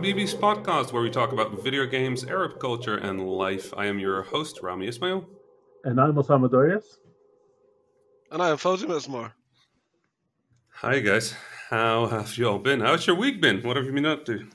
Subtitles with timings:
[0.00, 3.74] welcome to Habibis podcast, where we talk about video games, Arab culture, and life.
[3.76, 5.28] I am your host, Rami Ismail.
[5.84, 6.98] And I'm Osama Dorias.
[8.30, 9.32] And I am Fawzi Mesmar.
[10.76, 11.34] Hi, guys.
[11.68, 12.80] How have you all been?
[12.80, 13.60] How's your week been?
[13.62, 14.46] What have you been up to?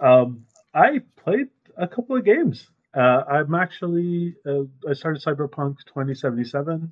[0.00, 2.66] Um, I played a couple of games.
[2.96, 6.90] Uh, I'm actually, uh, I started Cyberpunk 2077.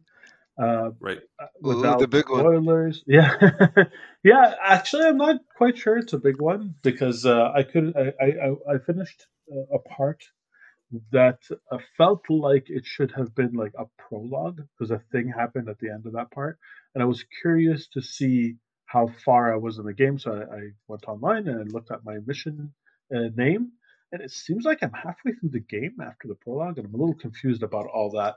[0.60, 1.20] Uh, right.
[1.60, 3.02] Without Ooh, the big spoilers.
[3.04, 3.04] One.
[3.06, 3.84] Yeah.
[4.24, 4.54] yeah.
[4.62, 8.74] Actually, I'm not quite sure it's a big one because uh, I couldn't, I, I,
[8.74, 9.26] I finished
[9.72, 10.24] a part
[11.12, 15.68] that uh, felt like it should have been like a prologue because a thing happened
[15.68, 16.58] at the end of that part.
[16.94, 20.18] And I was curious to see how far I was in the game.
[20.18, 22.72] So I, I went online and I looked at my mission
[23.14, 23.72] uh, name.
[24.12, 26.96] And it seems like I'm halfway through the game after the prologue, and I'm a
[26.96, 28.36] little confused about all that.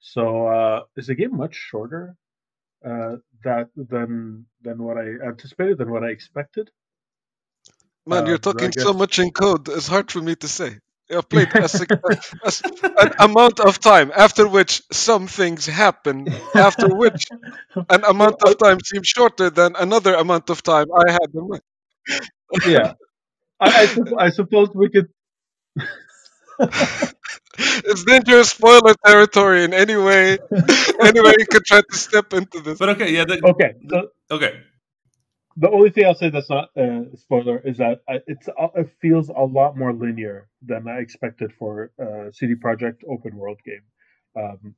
[0.00, 2.16] So uh, is the game much shorter
[2.84, 6.70] uh, that than than what I anticipated, than what I expected?
[8.06, 8.82] Man, you're uh, talking guess...
[8.82, 9.68] so much in code.
[9.68, 10.78] It's hard for me to say.
[11.12, 12.52] I've played a, a,
[12.98, 17.26] an amount of time after which some things happen, after which
[17.88, 21.62] an amount of time seems shorter than another amount of time I had in mind.
[22.64, 22.92] yeah,
[23.58, 23.68] I,
[24.18, 25.08] I, I suppose we could
[27.58, 30.38] it's dangerous spoiler territory in any way.
[31.00, 32.78] anyway, you could try to step into this.
[32.78, 33.24] But okay, yeah.
[33.24, 33.74] The, okay.
[33.82, 34.60] The, okay.
[35.56, 38.90] The only thing I'll say that's not a uh, spoiler is that it's uh, it
[39.02, 43.58] feels a lot more linear than I expected for a uh, CD Projekt open world
[43.64, 43.82] game.
[44.36, 44.74] Um,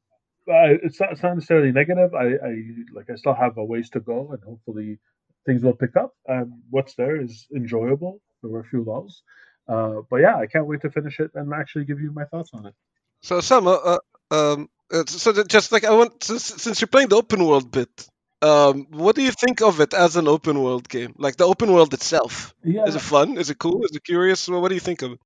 [0.46, 2.14] it's not, it's not necessarily negative.
[2.14, 2.54] I, I
[2.92, 4.98] like I still have a ways to go, and hopefully
[5.46, 6.14] things will pick up.
[6.28, 8.20] Um, what's there is enjoyable.
[8.42, 9.22] There were a few lulls,
[9.68, 12.50] uh, but yeah, I can't wait to finish it and actually give you my thoughts
[12.52, 12.74] on it.
[13.22, 13.98] So, Sam, uh,
[14.30, 14.68] um,
[15.06, 18.08] so just like I want, since, since you're playing the open world bit,
[18.42, 21.14] um, what do you think of it as an open world game?
[21.16, 22.84] Like the open world itself, yeah.
[22.84, 23.38] is it fun?
[23.38, 23.84] Is it cool?
[23.84, 24.48] Is it curious?
[24.48, 25.20] Well, what do you think of it?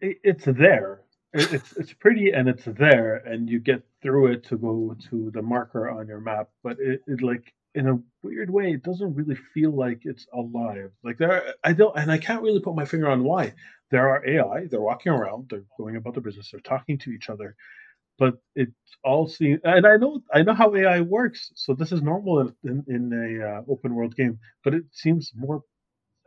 [0.00, 1.00] it it's there.
[1.32, 5.42] it's it's pretty and it's there, and you get through it to go to the
[5.42, 6.48] marker on your map.
[6.62, 10.90] But it, it like in a weird way, it doesn't really feel like it's alive.
[11.02, 13.54] Like there, I don't, and I can't really put my finger on why.
[13.90, 17.28] There are AI, they're walking around, they're going about their business, they're talking to each
[17.28, 17.56] other,
[18.18, 18.68] but it
[19.04, 19.60] all seems.
[19.64, 23.48] And I know, I know how AI works, so this is normal in in, a
[23.48, 25.62] uh, open world game, but it seems more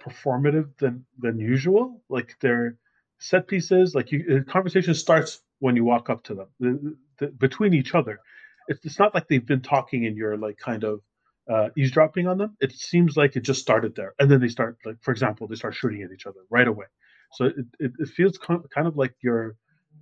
[0.02, 2.02] performative than than usual.
[2.10, 2.78] Like their
[3.20, 7.28] set pieces, like you, the conversation starts when you walk up to them, the, the,
[7.28, 8.20] between each other.
[8.68, 11.02] It's, it's not like they've been talking and you're like kind of
[11.50, 14.78] uh, eavesdropping on them, it seems like it just started there, and then they start
[14.86, 16.86] like, for example, they start shooting at each other right away.
[17.34, 19.56] So it it, it feels kind of like you're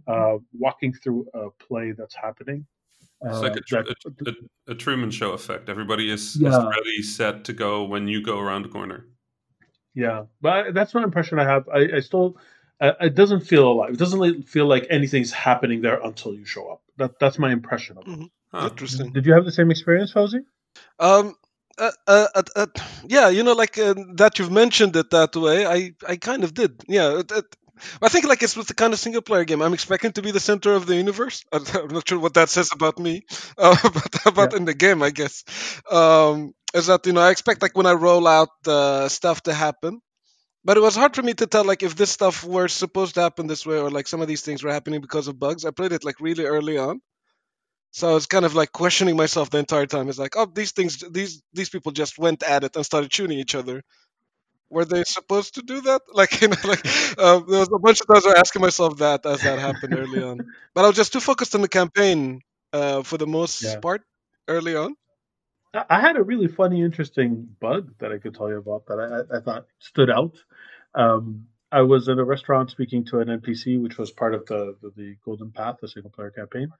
[0.08, 2.66] uh, walking through a play that's happening.
[3.24, 4.36] It's like a, uh, that,
[4.68, 5.70] a, a, Truman Show effect.
[5.70, 6.50] Everybody is, yeah.
[6.50, 9.06] is ready, set to go when you go around the corner.
[9.94, 11.38] Yeah, but that's my impression.
[11.38, 11.70] I have.
[11.70, 12.38] I, I still.
[12.80, 13.92] Uh, it doesn't feel alive.
[13.92, 16.82] It doesn't feel like anything's happening there until you show up.
[16.98, 18.10] That that's my impression of it.
[18.10, 18.26] Mm-hmm.
[18.54, 18.70] Huh.
[18.72, 19.12] Interesting.
[19.12, 20.44] Did you have the same experience, Fawzi?
[21.02, 21.36] Um,
[21.78, 22.68] uh, uh, uh, uh,
[23.08, 25.66] yeah, you know, like uh, that you've mentioned it that way.
[25.66, 26.84] I, I kind of did.
[26.88, 27.46] Yeah, it, it,
[28.02, 29.64] I think like it's with the kind of single player game.
[29.64, 31.44] I'm expecting to be the center of the universe.
[31.52, 33.24] I'm not sure what that says about me,
[33.58, 34.58] uh, but about yeah.
[34.58, 35.44] in the game, I guess.
[35.90, 39.54] Um, is that you know I expect like when I roll out uh, stuff to
[39.54, 40.02] happen,
[40.64, 43.22] but it was hard for me to tell like if this stuff were supposed to
[43.22, 45.66] happen this way or like some of these things were happening because of bugs.
[45.66, 47.02] I played it like really early on,
[47.92, 50.08] so I was kind of like questioning myself the entire time.
[50.08, 53.38] It's like, oh, these things, these these people just went at it and started shooting
[53.38, 53.84] each other.
[54.70, 56.02] Were they supposed to do that?
[56.14, 56.86] Like, you know, like
[57.18, 59.94] uh, there was a bunch of times I was asking myself that as that happened
[59.98, 60.40] early on.
[60.74, 62.42] But I was just too focused on the campaign
[62.72, 63.80] uh, for the most yeah.
[63.80, 64.04] part
[64.48, 64.96] early on.
[65.74, 69.38] I had a really funny, interesting bug that I could tell you about that I,
[69.38, 70.36] I thought stood out.
[70.96, 74.78] Um, I was in a restaurant speaking to an NPC, which was part of the
[74.82, 76.72] the, the Golden Path, the single player campaign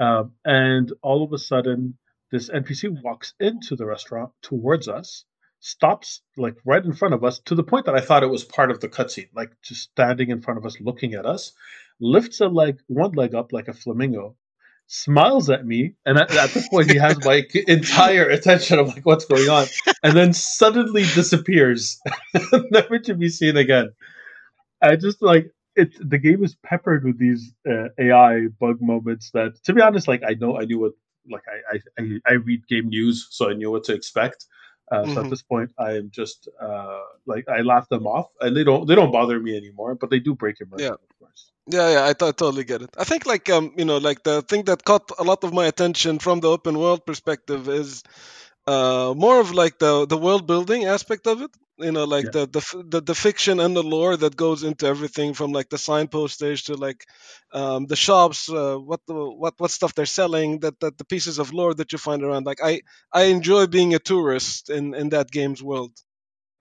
[0.00, 1.98] um, and all of a sudden,
[2.32, 5.26] this NPC walks into the restaurant towards us,
[5.60, 8.42] stops like right in front of us to the point that I thought it was
[8.42, 11.52] part of the cutscene, like just standing in front of us, looking at us,
[12.00, 14.36] lifts a leg, one leg up like a flamingo,
[14.86, 19.04] smiles at me, and at, at this point he has my entire attention of like
[19.04, 19.66] what's going on,
[20.02, 22.00] and then suddenly disappears,
[22.70, 23.90] never to be seen again.
[24.80, 29.62] I just like it the game is peppered with these uh, AI bug moments that,
[29.64, 30.92] to be honest, like I know I knew what
[31.30, 34.46] like I I, I read game news, so I knew what to expect.
[34.90, 35.12] Uh, mm-hmm.
[35.12, 35.30] So at mm-hmm.
[35.30, 38.94] this point, I am just uh, like I laugh them off, and they don't they
[38.94, 39.94] don't bother me anymore.
[39.94, 40.94] But they do break immersion, yeah.
[40.94, 41.52] of course.
[41.68, 42.90] Yeah, yeah, I, t- I totally get it.
[42.98, 45.66] I think like um you know like the thing that caught a lot of my
[45.66, 48.02] attention from the open world perspective is
[48.66, 51.50] uh more of like the the world building aspect of it
[51.80, 52.30] you know like yeah.
[52.30, 55.78] the, the, the the fiction and the lore that goes into everything from like the
[55.78, 57.04] signpost stage to like
[57.52, 61.38] um, the shops uh, what the what what stuff they're selling that, that the pieces
[61.38, 62.46] of lore that you find around.
[62.46, 62.82] Like i
[63.12, 65.92] i enjoy being a tourist in in that game's world.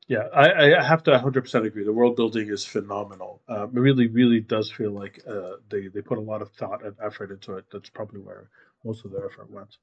[0.07, 1.83] Yeah i i have to 100% agree.
[1.83, 3.41] The world building is phenomenal.
[3.47, 6.83] Um, it really really does feel like uh, they they put a lot of thought
[6.85, 7.65] and effort into it.
[7.71, 8.49] That's probably where
[8.83, 9.77] most of their effort went.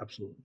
[0.00, 0.44] Absolutely.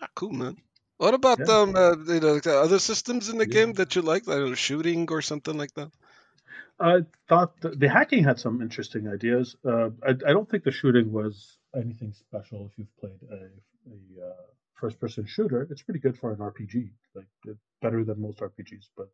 [0.00, 0.56] Ah, cool man
[0.98, 1.54] what about yeah.
[1.54, 3.54] um, uh, you know, other systems in the yeah.
[3.54, 4.28] game that you like?
[4.28, 5.90] I don't know, shooting or something like that.
[6.80, 9.56] I thought the, the hacking had some interesting ideas.
[9.64, 12.66] Uh, I, I, don't think the shooting was anything special.
[12.66, 14.32] If you've played a, a uh,
[14.74, 16.90] first-person shooter, it's pretty good for an RPG.
[17.14, 17.26] Like
[17.80, 18.88] better than most RPGs.
[18.96, 19.10] But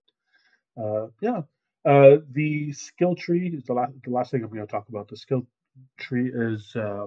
[0.82, 1.42] uh, yeah,
[1.84, 3.92] uh, the skill tree is the last.
[4.04, 5.08] The last thing I'm going to talk about.
[5.08, 5.46] The skill
[5.98, 7.06] tree is uh,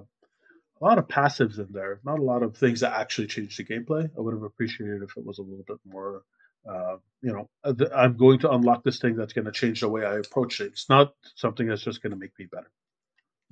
[0.82, 3.64] a lot of passives in there, not a lot of things that actually change the
[3.64, 4.10] gameplay.
[4.16, 6.22] I would have appreciated if it was a little bit more,
[6.68, 9.88] uh, you know, uh, I'm going to unlock this thing that's going to change the
[9.88, 10.72] way I approach it.
[10.72, 12.70] It's not something that's just going to make me better.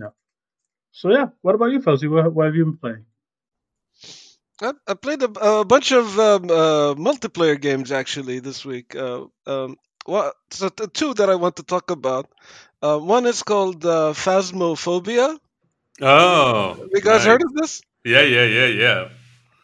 [0.01, 0.09] Yeah.
[0.91, 2.09] So yeah, what about you, Fuzzy?
[2.09, 3.05] What, what have you been playing?
[4.63, 8.95] I, played a, a, bunch of um, uh, multiplayer games actually this week.
[8.95, 9.77] Uh, um,
[10.07, 12.29] well, so two that I want to talk about.
[12.83, 15.39] Uh, one is called uh, Phasmophobia
[16.01, 17.83] Oh, you guys heard of this?
[18.05, 19.09] Yeah, yeah, yeah, yeah.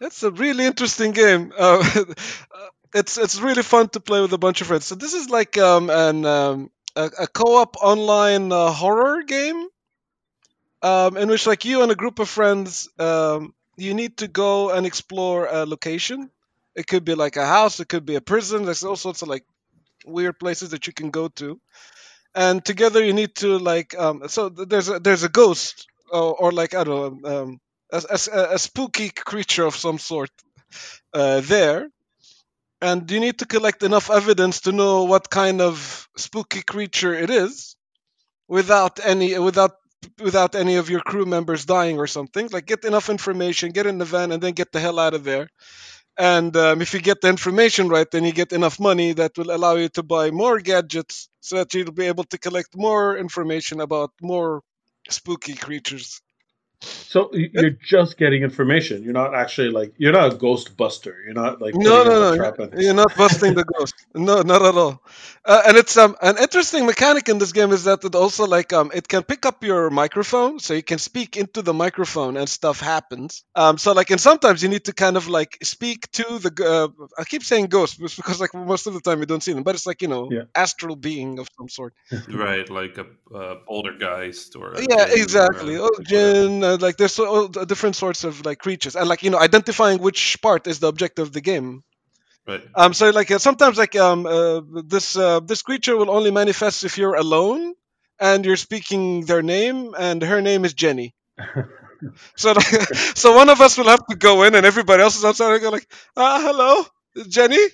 [0.00, 1.52] It's a really interesting game.
[1.56, 1.82] Uh,
[2.94, 4.84] it's it's really fun to play with a bunch of friends.
[4.84, 9.66] So this is like um, an um, a, a, co-op online uh, horror game,
[10.82, 14.70] um, in which like you and a group of friends, um, you need to go
[14.70, 16.30] and explore a location.
[16.74, 18.64] It could be like a house, it could be a prison.
[18.64, 19.44] There's all sorts of like
[20.04, 21.58] weird places that you can go to,
[22.34, 26.52] and together you need to like um, so there's a, there's a ghost or, or
[26.52, 27.60] like I don't know, um,
[27.92, 30.30] a, a, a, spooky creature of some sort
[31.14, 31.88] uh, there,
[32.80, 37.30] and you need to collect enough evidence to know what kind of spooky creature it
[37.30, 37.76] is,
[38.48, 39.72] without any without
[40.20, 42.48] without any of your crew members dying or something.
[42.52, 45.24] Like get enough information, get in the van, and then get the hell out of
[45.24, 45.48] there.
[46.18, 49.50] And um, if you get the information right, then you get enough money that will
[49.54, 53.80] allow you to buy more gadgets so that you'll be able to collect more information
[53.80, 54.62] about more
[55.10, 56.20] spooky creatures.
[56.80, 59.02] So you're just getting information.
[59.02, 61.16] You're not actually like you're not a ghost buster.
[61.24, 62.68] You're not like no, no, no.
[62.76, 63.94] You're not busting the ghost.
[64.14, 65.02] No, not at all.
[65.44, 68.72] Uh, and it's um an interesting mechanic in this game is that it also like
[68.72, 72.48] um it can pick up your microphone, so you can speak into the microphone and
[72.48, 73.44] stuff happens.
[73.54, 76.52] Um, so like and sometimes you need to kind of like speak to the.
[76.60, 79.62] Uh, I keep saying ghost because like most of the time you don't see them,
[79.62, 80.42] but it's like you know yeah.
[80.54, 81.94] astral being of some sort.
[82.28, 84.74] right, like a uh, poltergeist or.
[84.76, 85.78] yeah, exactly.
[85.78, 89.22] Or, oh, Jinn uh, like there's so, uh, different sorts of like creatures, and like
[89.22, 91.82] you know, identifying which part is the objective of the game.
[92.46, 92.62] Right.
[92.74, 92.94] Um.
[92.94, 96.98] So like uh, sometimes like um uh, this uh, this creature will only manifest if
[96.98, 97.74] you're alone
[98.20, 101.14] and you're speaking their name, and her name is Jenny.
[102.36, 102.66] so like,
[103.16, 105.62] so one of us will have to go in, and everybody else is outside and
[105.62, 106.84] go like, ah, hello,
[107.28, 107.64] Jenny,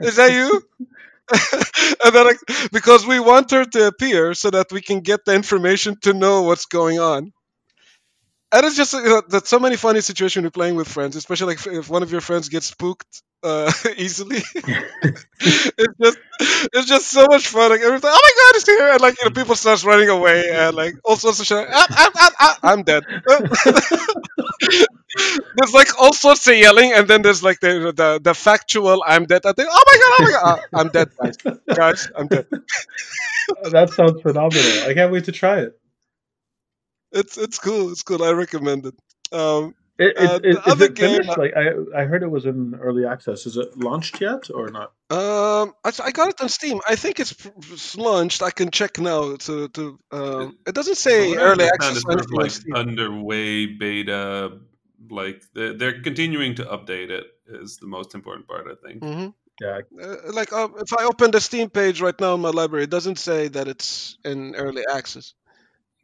[0.00, 0.62] is that you?
[2.04, 2.38] and then like,
[2.72, 6.42] because we want her to appear so that we can get the information to know
[6.42, 7.32] what's going on
[8.52, 11.16] and it's just you know, that so many funny situations when you're playing with friends,
[11.16, 14.38] especially like if one of your friends gets spooked uh, easily.
[14.54, 16.18] it's just
[16.72, 17.70] it's just so much fun.
[17.70, 20.08] Like every time, oh my god, it's here, and like you know, people starts running
[20.08, 21.68] away and like all sorts of shit.
[21.70, 23.04] I'm, I'm, I'm, I'm dead.
[25.56, 29.26] there's like all sorts of yelling, and then there's like the the, the factual "I'm
[29.26, 31.36] dead." I think, oh my god, oh my god, uh, I'm dead, guys,
[31.74, 32.46] guys, I'm dead.
[33.70, 34.88] that sounds phenomenal.
[34.88, 35.79] I can't wait to try it
[37.12, 37.92] it's it's cool.
[37.92, 38.22] It's cool.
[38.22, 38.94] I recommend it.
[39.32, 41.38] Um, it, it, uh, it is it game, finished?
[41.38, 43.44] Like I, I heard it was in early access.
[43.44, 44.92] Is it launched yet or not?
[45.10, 46.80] Um, I, I got it on Steam.
[46.88, 47.34] I think it's,
[47.70, 48.42] it's launched.
[48.42, 49.36] I can check now.
[49.36, 52.02] To to um, it doesn't say early access.
[52.02, 54.58] Kind of like underway beta.
[55.10, 57.26] Like they're, they're continuing to update it.
[57.46, 59.02] Is the most important part, I think.
[59.02, 59.28] Mm-hmm.
[59.60, 59.80] Yeah.
[60.02, 62.90] Uh, like uh, if I open the Steam page right now in my library, it
[62.90, 65.34] doesn't say that it's in early access.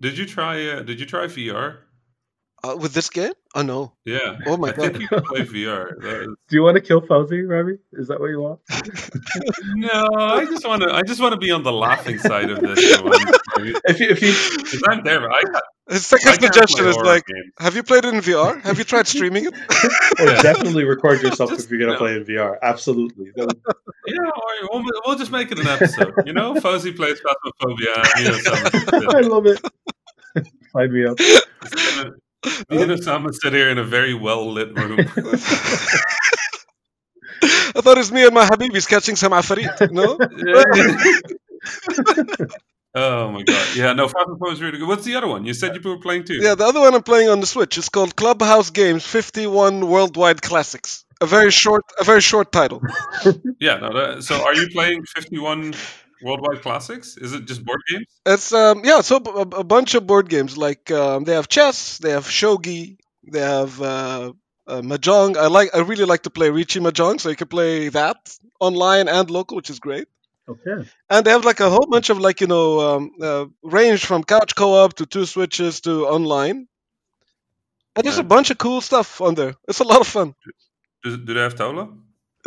[0.00, 0.67] Did you try?
[0.67, 1.86] Uh, did you try VR?
[2.65, 3.33] Uh, with this game?
[3.55, 3.93] Oh no.
[4.05, 4.39] Yeah.
[4.47, 4.93] Oh my I god.
[4.93, 6.03] think you can play VR.
[6.03, 6.27] Is...
[6.49, 7.75] Do you want to kill Fuzzy, Remy?
[7.93, 8.61] Is that what you want?
[9.77, 10.93] no, I just want to.
[10.93, 13.13] I just want to be on the laughing side of this one.
[13.85, 14.33] if you, if you,
[14.63, 17.53] because I'm there, I got, his second suggestion is like, games.
[17.59, 18.61] have you played it in VR?
[18.63, 19.55] Have you tried streaming it?
[20.21, 21.99] or definitely record yourself just, if you're gonna no.
[21.99, 22.57] play in VR.
[22.61, 23.27] Absolutely.
[23.37, 23.45] yeah,
[24.73, 26.13] we'll, we'll, just make it an episode.
[26.27, 28.05] You know, Fuzzy plays Phasmophobia.
[28.19, 29.61] You know, I love it.
[30.73, 31.19] Find me up.
[32.71, 35.00] Me and Osama sit here in a very well lit room.
[37.43, 39.93] I thought it was me and my Habibis catching some afarit.
[39.93, 40.17] No?
[42.95, 43.76] oh my god!
[43.76, 44.88] Yeah, no, Phasmophobia is really good.
[44.88, 45.45] What's the other one?
[45.45, 46.38] You said you were playing too.
[46.41, 50.41] Yeah, the other one I'm playing on the Switch is called Clubhouse Games 51 Worldwide
[50.41, 51.05] Classics.
[51.21, 52.81] A very short, a very short title.
[53.61, 53.79] Yeah.
[53.79, 53.93] No.
[53.93, 55.75] That, so, are you playing fifty-one
[56.23, 57.17] worldwide classics?
[57.17, 58.07] Is it just board games?
[58.25, 61.99] It's um yeah, so a, a bunch of board games like um, they have chess,
[61.99, 62.99] they have shogi,
[63.31, 64.33] they have uh,
[64.67, 65.37] uh, mahjong.
[65.37, 68.17] I like, I really like to play Riichi mahjong, so you can play that
[68.61, 70.09] online and local, which is great.
[70.49, 70.89] Okay.
[71.11, 74.23] And they have like a whole bunch of like you know um, uh, range from
[74.25, 76.69] couch co-op to two switches to online.
[77.97, 79.55] And there's a bunch of cool stuff on there.
[79.67, 80.35] It's a lot of fun.
[81.03, 81.97] Do, do they have Tawla?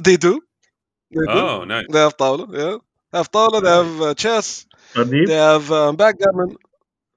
[0.04, 0.42] They do.
[1.12, 1.32] They do.
[1.32, 1.88] Oh, nice.
[1.90, 2.78] They have tawla, yeah.
[3.12, 5.28] They have tawla, they have uh, chess, Anib?
[5.28, 6.56] they have um, backgammon.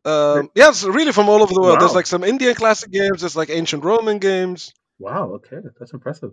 [0.05, 1.81] Um, it's really from all over the world.
[1.81, 4.73] There's like some Indian classic games, there's like ancient Roman games.
[4.99, 5.33] Wow.
[5.35, 6.33] Okay, that's impressive.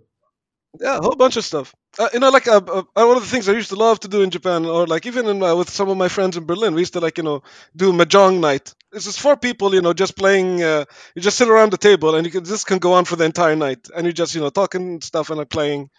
[0.78, 1.74] Yeah, a whole bunch of stuff.
[1.98, 4.08] Uh, you know, like uh, uh, one of the things I used to love to
[4.08, 6.74] do in Japan, or like even in, uh, with some of my friends in Berlin,
[6.74, 7.42] we used to like you know
[7.74, 8.72] do mahjong night.
[8.92, 10.62] It's just four people, you know, just playing.
[10.62, 10.84] Uh,
[11.16, 13.24] you just sit around the table, and you can this can go on for the
[13.24, 15.90] entire night, and you just you know talking stuff and like playing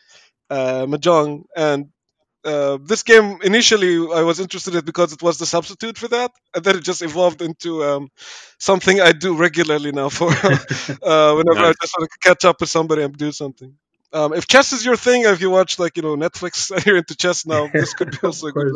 [0.49, 1.43] uh, mahjong.
[1.53, 1.89] And
[2.43, 6.31] uh, this game initially I was interested in because it was the substitute for that,
[6.55, 8.09] and then it just evolved into um,
[8.59, 10.29] something I do regularly now for
[11.03, 13.75] uh, whenever I just want to catch up with somebody and do something.
[14.13, 16.97] Um, if chess is your thing, if you watch like you know Netflix and you're
[16.97, 18.73] into chess now, this could be also a good.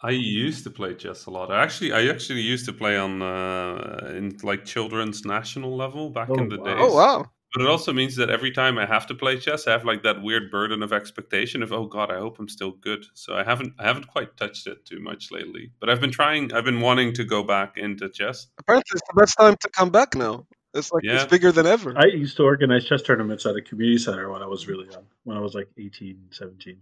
[0.00, 1.50] I used to play chess a lot.
[1.50, 6.28] I actually, I actually used to play on uh, in like children's national level back
[6.28, 6.64] Oh, in the wow.
[6.64, 6.76] days.
[6.80, 7.30] Oh wow!
[7.54, 10.02] But it also means that every time I have to play chess, I have like
[10.02, 13.06] that weird burden of expectation of oh god, I hope I'm still good.
[13.14, 15.72] So I haven't I haven't quite touched it too much lately.
[15.80, 16.52] But I've been trying.
[16.52, 18.48] I've been wanting to go back into chess.
[18.58, 20.46] Apparently, it's the best time to come back now.
[20.74, 21.14] It's like Yeah.
[21.22, 21.94] it's bigger than ever.
[21.96, 25.06] I used to organize chess tournaments at a community center when I was really young,
[25.24, 26.76] when I was like 18, 17.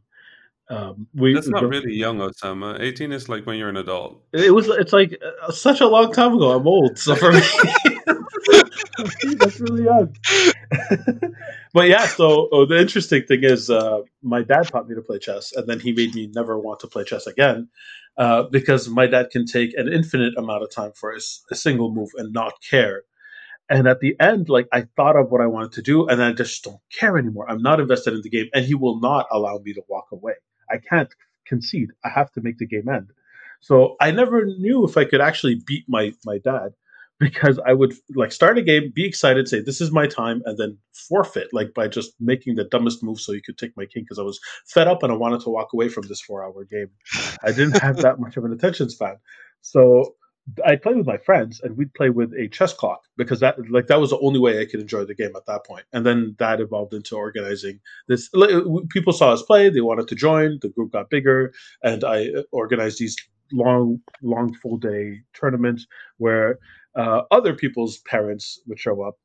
[0.69, 2.81] Um, we That's not the- really young, Osama.
[2.81, 4.21] 18 is like when you're an adult.
[4.33, 4.67] It was.
[4.69, 6.51] It's like uh, such a long time ago.
[6.57, 7.41] I'm old, so for me,
[9.39, 10.15] that's really young.
[11.73, 15.19] but yeah, so oh, the interesting thing is, uh, my dad taught me to play
[15.19, 17.69] chess, and then he made me never want to play chess again,
[18.19, 22.11] uh, because my dad can take an infinite amount of time for a single move
[22.17, 23.03] and not care.
[23.69, 26.33] And at the end, like I thought of what I wanted to do, and I
[26.33, 27.51] just don't care anymore.
[27.51, 30.35] I'm not invested in the game, and he will not allow me to walk away.
[30.71, 31.13] I can't
[31.47, 31.91] concede.
[32.05, 33.11] I have to make the game end.
[33.61, 36.75] So I never knew if I could actually beat my my dad
[37.19, 40.59] because I would like start a game, be excited, say this is my time, and
[40.59, 44.03] then forfeit like by just making the dumbest move so you could take my king
[44.03, 46.65] because I was fed up and I wanted to walk away from this four hour
[46.65, 46.91] game.
[47.43, 49.17] I didn't have that much of an attention span,
[49.63, 50.15] so
[50.65, 53.89] I played with my friends and we'd play with a chess clock because that like
[53.89, 55.85] that was the only way I could enjoy the game at that point.
[55.93, 58.31] And then that evolved into organizing this.
[58.33, 58.51] like,
[58.91, 60.59] People saw us play, they wanted to join.
[60.63, 63.17] The group got bigger, and I uh, organized these
[63.53, 65.87] long, long full day tournaments
[66.19, 66.59] where
[66.97, 69.17] uh, other people's parents would show up.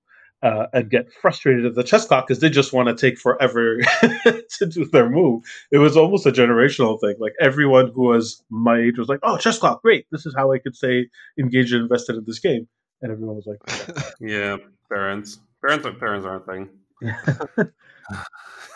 [0.43, 3.77] Uh, and get frustrated at the chess clock because they just want to take forever
[4.49, 5.43] to do their move.
[5.71, 7.13] It was almost a generational thing.
[7.19, 10.07] Like everyone who was my age was like, "Oh, chess clock, great!
[10.11, 11.09] This is how I could stay
[11.39, 12.67] engaged and invested in this game."
[13.01, 14.57] And everyone was like, Yeah,
[14.89, 15.39] parents.
[15.63, 16.69] Parents are parents are a thing.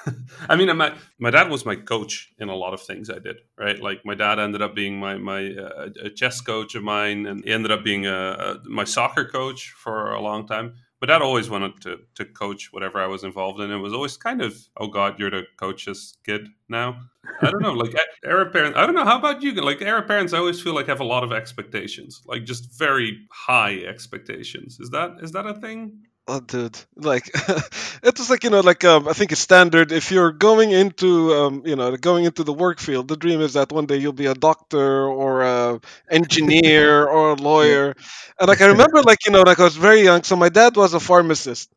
[0.50, 3.38] I mean, my my dad was my coach in a lot of things I did.
[3.58, 7.26] Right, like my dad ended up being my my uh, a chess coach of mine,
[7.26, 10.76] and he ended up being a, a, my soccer coach for a long time.
[11.00, 13.72] But dad always wanted to to coach whatever I was involved in.
[13.72, 17.02] It was always kind of, oh God, you're the coach's kid now.
[17.42, 18.78] I don't know, like Arab parents.
[18.78, 19.04] I don't know.
[19.04, 19.54] How about you?
[19.54, 23.20] Like Arab parents, I always feel like have a lot of expectations, like just very
[23.32, 24.80] high expectations.
[24.80, 26.06] Is that is that a thing?
[26.28, 26.76] Oh, dude!
[26.96, 27.30] Like,
[28.04, 29.92] it was like you know, like um, I think it's standard.
[29.92, 33.54] If you're going into, um, you know, going into the work field, the dream is
[33.54, 35.80] that one day you'll be a doctor or a
[36.10, 37.96] engineer or a lawyer.
[38.40, 40.76] And like I remember, like you know, like I was very young, so my dad
[40.76, 41.70] was a pharmacist,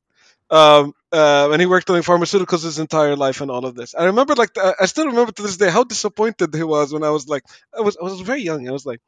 [0.51, 3.95] um, uh, and he worked on pharmaceuticals his entire life and all of this.
[3.95, 7.05] I remember, like, I I still remember to this day how disappointed he was when
[7.05, 7.45] I was like,
[7.77, 8.69] I was, I was very young.
[8.69, 9.01] I was like,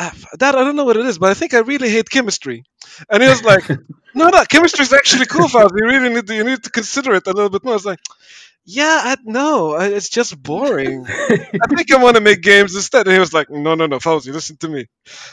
[0.00, 2.64] ah, Dad, I don't know what it is, but I think I really hate chemistry.
[3.10, 3.64] And he was like,
[4.14, 5.70] No, no, chemistry is actually cool, Faz.
[5.76, 7.74] You really need to, you need to consider it a little bit more.
[7.74, 8.00] I was like,
[8.64, 11.06] Yeah, I, no, it's just boring.
[11.08, 13.06] I think I want to make games instead.
[13.06, 14.86] And he was like, No, no, no, Fawzi, listen to me.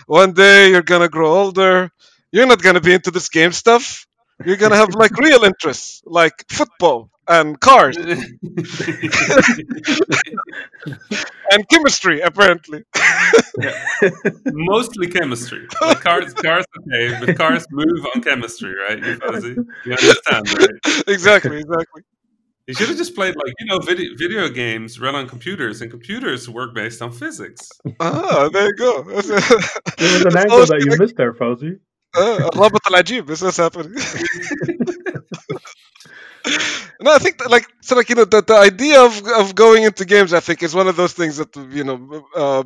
[0.08, 1.92] One day you're gonna grow older.
[2.32, 4.05] You're not gonna be into this game stuff.
[4.44, 8.20] You're gonna have like real interests, like football and cars and
[11.70, 12.84] chemistry, apparently.
[14.46, 15.68] Mostly chemistry.
[15.82, 19.04] Like cars, cars, okay, but cars move on chemistry, right?
[19.04, 19.56] You, Fuzzy?
[19.86, 20.70] you understand, right?
[21.08, 22.04] exactly, exactly.
[22.68, 25.92] He should have just played like you know video video games run on computers, and
[25.92, 27.70] computers work based on physics.
[28.00, 29.04] Ah, there you go.
[29.04, 31.80] There was an angle that you missed there, Fawzi.
[32.17, 33.95] Uh, رابط العجيب is what's happening.
[37.01, 39.85] no, I think that, like so, like you know, the, the idea of of going
[39.85, 42.65] into games, I think, is one of those things that you know, uh,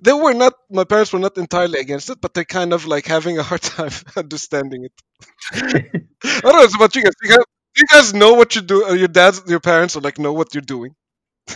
[0.00, 0.54] they were not.
[0.70, 3.62] My parents were not entirely against it, but they're kind of like having a hard
[3.62, 4.92] time understanding it.
[5.54, 6.62] I don't know.
[6.64, 7.14] It's about you guys.
[7.22, 8.86] You guys, you guys know what you do.
[8.86, 10.94] Uh, your dads, your parents, are like know what you're doing.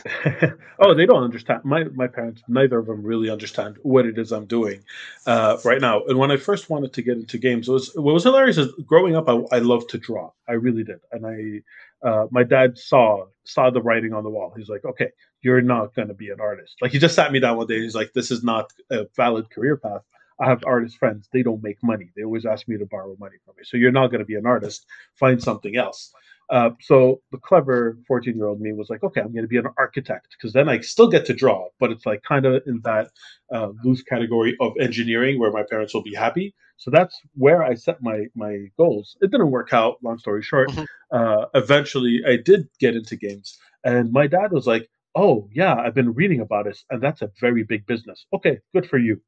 [0.80, 1.64] oh, they don't understand.
[1.64, 4.84] My my parents, neither of them really understand what it is I'm doing
[5.26, 6.04] uh, right now.
[6.06, 9.16] And when I first wanted to get into games, was what was hilarious is growing
[9.16, 10.32] up, I, I loved to draw.
[10.48, 14.54] I really did, and I uh, my dad saw saw the writing on the wall.
[14.56, 15.10] He's like, okay,
[15.42, 16.76] you're not going to be an artist.
[16.82, 17.82] Like he just sat me down one day.
[17.82, 20.02] He's like, this is not a valid career path.
[20.40, 21.30] I have artist friends.
[21.32, 22.12] They don't make money.
[22.16, 23.64] They always ask me to borrow money from me.
[23.66, 24.86] So you're not going to be an artist.
[25.16, 26.12] Find something else.
[26.54, 29.58] Uh, so the clever 14 year old me was like, okay, I'm going to be
[29.58, 32.80] an architect because then I still get to draw, but it's like kind of in
[32.84, 33.10] that
[33.52, 36.54] uh, loose category of engineering where my parents will be happy.
[36.78, 39.18] So that's where I set my my goals.
[39.22, 39.98] It didn't work out.
[40.04, 40.86] Long story short, Mhm.
[41.12, 45.96] uh, eventually I did get into games, and my dad was like, "Oh yeah, I've
[45.96, 48.28] been reading about it, and that's a very big business.
[48.32, 49.20] Okay, good for you."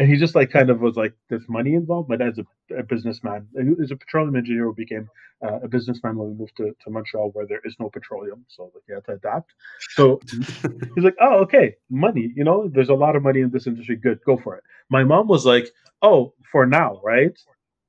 [0.00, 2.82] And he just like kind of was like, "There's money involved." My dad's a, a
[2.82, 3.46] businessman.
[3.52, 5.10] He was a petroleum engineer who became
[5.44, 8.72] uh, a businessman when we moved to, to Montreal, where there is no petroleum, so
[8.74, 9.52] like he had to adapt.
[9.90, 10.18] So
[10.94, 12.32] he's like, "Oh, okay, money.
[12.34, 13.96] You know, there's a lot of money in this industry.
[13.96, 15.68] Good, go for it." My mom was like,
[16.00, 17.38] "Oh, for now, right?"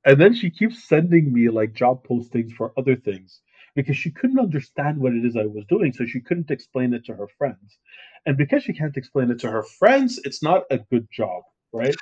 [0.04, 3.40] And then she keeps sending me like job postings for other things
[3.74, 7.06] because she couldn't understand what it is I was doing, so she couldn't explain it
[7.06, 7.78] to her friends.
[8.26, 11.94] And because she can't explain it to her friends, it's not a good job, right?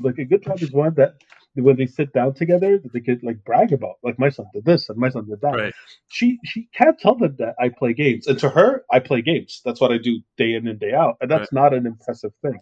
[0.00, 1.16] like a good job is one that
[1.54, 3.96] when they sit down together, that they could like brag about.
[4.02, 5.54] Like my son did this and my son did that.
[5.54, 5.74] Right.
[6.08, 9.60] She she can't tell them that I play games, and to her, I play games.
[9.64, 12.58] That's what I do day in and day out, and that's not an impressive thing.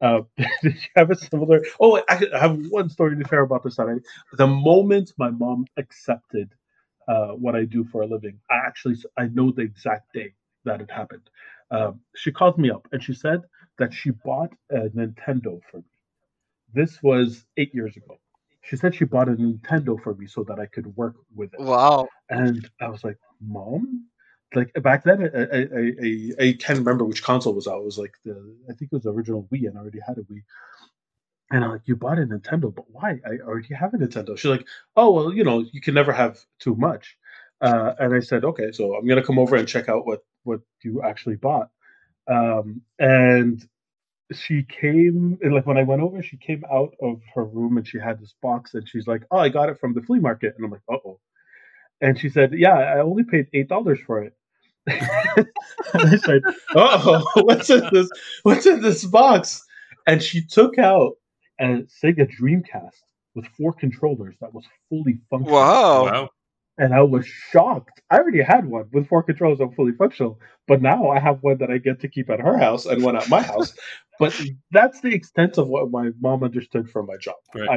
[0.00, 1.62] Uh, did you have a similar?
[1.80, 3.76] Oh, I, I have one story to share about this.
[3.76, 6.50] That I, the moment my mom accepted
[7.08, 10.80] uh, what I do for a living, I actually I know the exact day that
[10.80, 11.30] it happened.
[11.70, 13.42] Um, she called me up and she said
[13.78, 15.84] that she bought a Nintendo for me.
[16.74, 18.18] This was eight years ago.
[18.62, 21.60] She said she bought a Nintendo for me so that I could work with it.
[21.60, 22.08] Wow.
[22.28, 24.06] And I was like, Mom?
[24.54, 27.78] Like back then, I, I, I, I can't remember which console was out.
[27.78, 30.18] It was like the, I think it was the original Wii, and I already had
[30.18, 30.42] a Wii.
[31.50, 33.20] And I'm like, you bought a Nintendo, but why?
[33.24, 34.36] I already have a Nintendo.
[34.36, 37.16] She's like, oh, well, you know, you can never have too much.
[37.60, 40.60] Uh, and I said, okay, so I'm gonna come over and check out what what
[40.82, 41.70] you actually bought.
[42.28, 43.66] Um, and
[44.32, 47.86] she came, and like when I went over, she came out of her room and
[47.86, 50.54] she had this box, and she's like, oh, I got it from the flea market,
[50.56, 51.18] and I'm like, uh oh.
[52.00, 54.34] And she said, yeah, I only paid eight dollars for it.
[54.86, 55.46] and
[55.94, 56.42] I said,
[56.74, 58.08] oh, what's in this?
[58.42, 59.64] What's in this box?
[60.06, 61.14] And she took out
[61.60, 63.00] a Sega Dreamcast
[63.34, 65.54] with four controllers that was fully functional.
[65.54, 66.04] Wow.
[66.04, 66.30] Wow.
[66.78, 68.00] And I was shocked.
[68.10, 71.58] I already had one with four controllers and fully functional, but now I have one
[71.58, 73.74] that I get to keep at her house and one at my house.
[74.18, 74.38] But
[74.72, 77.36] that's the extent of what my mom understood from my job.
[77.54, 77.68] Right.
[77.68, 77.74] I,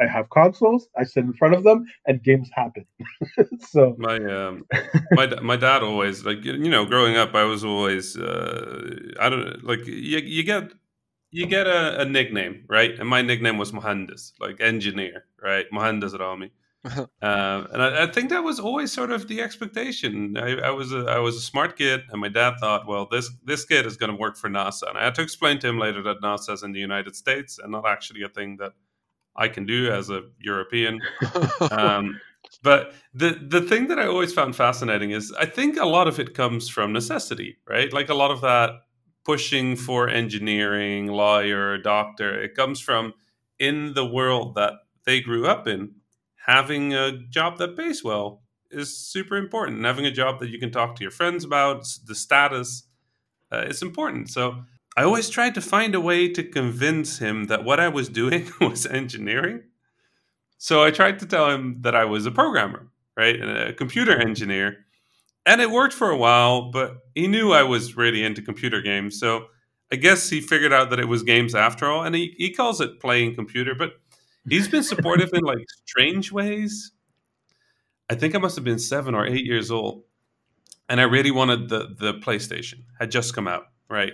[0.00, 2.84] I, I have consoles, I sit in front of them, and games happen.
[3.60, 4.64] so My um,
[5.12, 9.64] my my dad always like you know growing up I was always uh, I don't
[9.64, 10.72] like you, you get
[11.30, 16.18] you get a, a nickname right and my nickname was Mohandas like engineer right Mohandas
[16.18, 16.50] Rami
[16.98, 20.36] um, and I, I think that was always sort of the expectation.
[20.36, 23.30] I, I was a, I was a smart kid and my dad thought well this
[23.44, 24.88] this kid is going to work for NASA.
[24.88, 27.58] And I had to explain to him later that NASA is in the United States
[27.58, 28.72] and not actually a thing that
[29.36, 31.00] I can do as a European.
[31.70, 32.20] Um,
[32.62, 36.18] but the the thing that I always found fascinating is I think a lot of
[36.18, 37.92] it comes from necessity, right?
[37.92, 38.70] Like a lot of that
[39.24, 43.14] pushing for engineering, lawyer, doctor, it comes from
[43.58, 44.74] in the world that
[45.06, 45.94] they grew up in,
[46.46, 49.78] having a job that pays well is super important.
[49.78, 52.84] And having a job that you can talk to your friends about, the status,
[53.52, 54.30] uh, is important.
[54.30, 54.64] So
[54.96, 58.50] I always tried to find a way to convince him that what I was doing
[58.60, 59.62] was engineering.
[60.58, 63.40] So I tried to tell him that I was a programmer, right?
[63.68, 64.78] A computer engineer.
[65.46, 69.18] And it worked for a while, but he knew I was really into computer games.
[69.18, 69.46] So
[69.92, 72.02] I guess he figured out that it was games after all.
[72.02, 73.92] And he, he calls it playing computer, but
[74.48, 76.92] he's been supportive in like strange ways.
[78.10, 80.04] I think I must have been seven or eight years old.
[80.88, 84.12] And I really wanted the, the PlayStation, had just come out, right?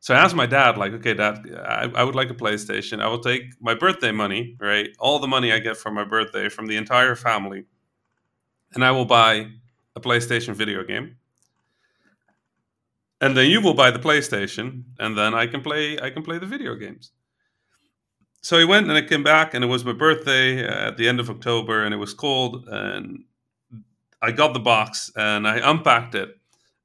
[0.00, 3.00] So I asked my dad, like, okay, dad, I, I would like a PlayStation.
[3.00, 4.88] I will take my birthday money, right?
[4.98, 7.66] All the money I get for my birthday from the entire family,
[8.74, 9.50] and I will buy
[9.94, 11.18] a PlayStation video game,
[13.20, 16.38] and then you will buy the PlayStation, and then I can play I can play
[16.38, 17.12] the video games.
[18.42, 21.08] So he went, and I came back, and it was my birthday uh, at the
[21.08, 23.24] end of October, and it was cold, and
[24.20, 26.36] I got the box, and I unpacked it,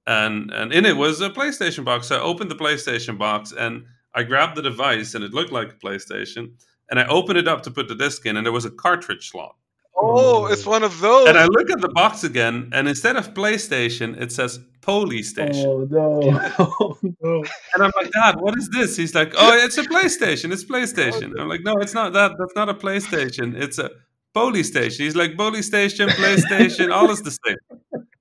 [0.05, 2.07] and and in it was a PlayStation box.
[2.07, 5.71] So I opened the PlayStation box, and I grabbed the device, and it looked like
[5.71, 6.53] a PlayStation,
[6.91, 9.31] and I opened it up to put the disc in, and there was a cartridge
[9.31, 9.55] slot.
[9.99, 11.27] Oh, it's one of those.
[11.27, 15.65] And I look at the box again, and instead of PlayStation, it says Polystation.
[15.65, 16.39] Oh no!
[16.59, 17.43] oh, no!
[17.75, 18.95] And I'm like, Dad, what is this?
[18.95, 20.53] He's like, Oh, it's a PlayStation.
[20.53, 21.33] It's PlayStation.
[21.39, 22.33] I'm like, No, it's not that.
[22.39, 23.55] That's not a PlayStation.
[23.59, 23.89] It's a
[24.35, 24.99] Polystation.
[24.99, 27.57] He's like, Polystation, PlayStation, all is the same.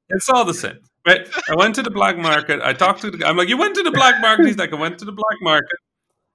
[0.08, 0.78] It's all the same.
[1.06, 1.28] Right?
[1.48, 2.60] I went to the black market.
[2.62, 3.28] I talked to the guy.
[3.28, 4.46] I'm like, You went to the black market?
[4.46, 5.78] He's like, I went to the black market.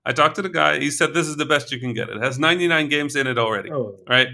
[0.05, 0.79] I talked to the guy.
[0.79, 2.09] He said, This is the best you can get.
[2.09, 3.71] It has 99 games in it already.
[3.71, 3.97] Oh.
[4.07, 4.29] Right?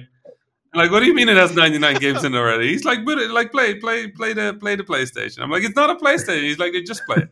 [0.77, 2.67] Like, what do you mean it has 99 games in already?
[2.67, 5.41] He's like, but it, like, play, play, play the, play the PlayStation.
[5.41, 6.43] I'm like, it's not a PlayStation.
[6.43, 7.29] He's like, just play it.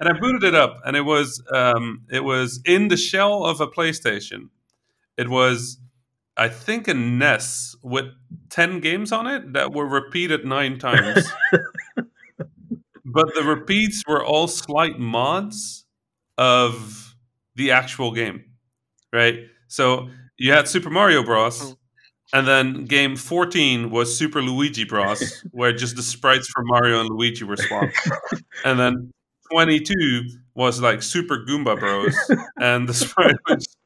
[0.00, 3.60] And I booted it up, and it was, um, it was in the shell of
[3.60, 4.48] a PlayStation.
[5.16, 5.78] It was,
[6.36, 8.06] I think, a NES with
[8.50, 11.30] 10 games on it that were repeated nine times.
[13.04, 15.84] but the repeats were all slight mods
[16.36, 17.14] of
[17.54, 18.44] the actual game,
[19.12, 19.46] right?
[19.68, 21.76] So you had Super Mario Bros.
[22.32, 27.08] And then game 14 was Super Luigi Bros, where just the sprites for Mario and
[27.08, 27.96] Luigi were swapped.
[28.64, 29.10] and then
[29.50, 29.94] 22
[30.54, 32.14] was like Super Goomba Bros,
[32.60, 33.66] and the sprite was.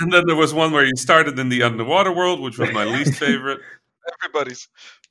[0.00, 2.84] And then there was one where you started in the underwater world, which was my
[2.84, 3.58] least favorite.
[4.22, 4.68] Everybody's.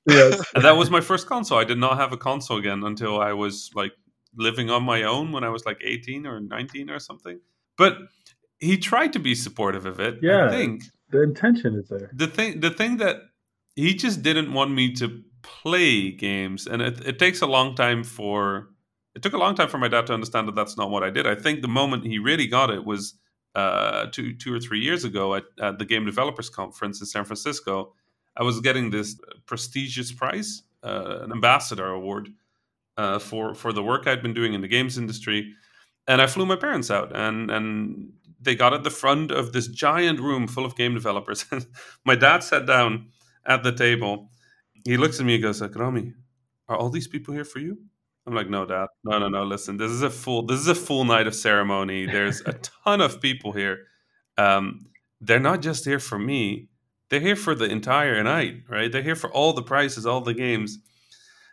[0.08, 0.39] Yes.
[0.56, 1.58] And that was my first console.
[1.58, 3.93] I did not have a console again until I was like
[4.36, 7.39] living on my own when I was like 18 or 19 or something.
[7.76, 7.98] But
[8.60, 10.20] he tried to be supportive of it.
[10.22, 10.46] Yeah.
[10.46, 12.10] I think The intention is there.
[12.13, 13.17] the thing the thing that
[13.76, 18.04] he just didn't want me to play games and it, it takes a long time
[18.04, 18.70] for
[19.15, 21.10] it took a long time for my dad to understand that that's not what i
[21.10, 23.13] did i think the moment he really got it was
[23.56, 27.24] uh, two two or three years ago at, at the game developers conference in san
[27.24, 27.93] francisco
[28.36, 32.30] i was getting this prestigious prize uh, an ambassador award
[32.98, 35.54] uh, for for the work i'd been doing in the games industry
[36.08, 38.12] and i flew my parents out and and
[38.48, 41.46] they got at the front of this giant room full of game developers.
[42.06, 43.10] My dad sat down
[43.46, 44.30] at the table.
[44.86, 46.14] He looks at me and goes like, Rami,
[46.70, 47.78] are all these people here for you?
[48.26, 48.88] I'm like, no, dad.
[49.04, 49.44] No, no, no.
[49.44, 52.06] Listen, this is a full this is a full night of ceremony.
[52.06, 52.54] There's a
[52.86, 53.80] ton of people here.
[54.38, 54.88] Um,
[55.20, 56.70] they're not just here for me.
[57.10, 58.90] They're here for the entire night, right?
[58.90, 60.76] They're here for all the prizes, all the games.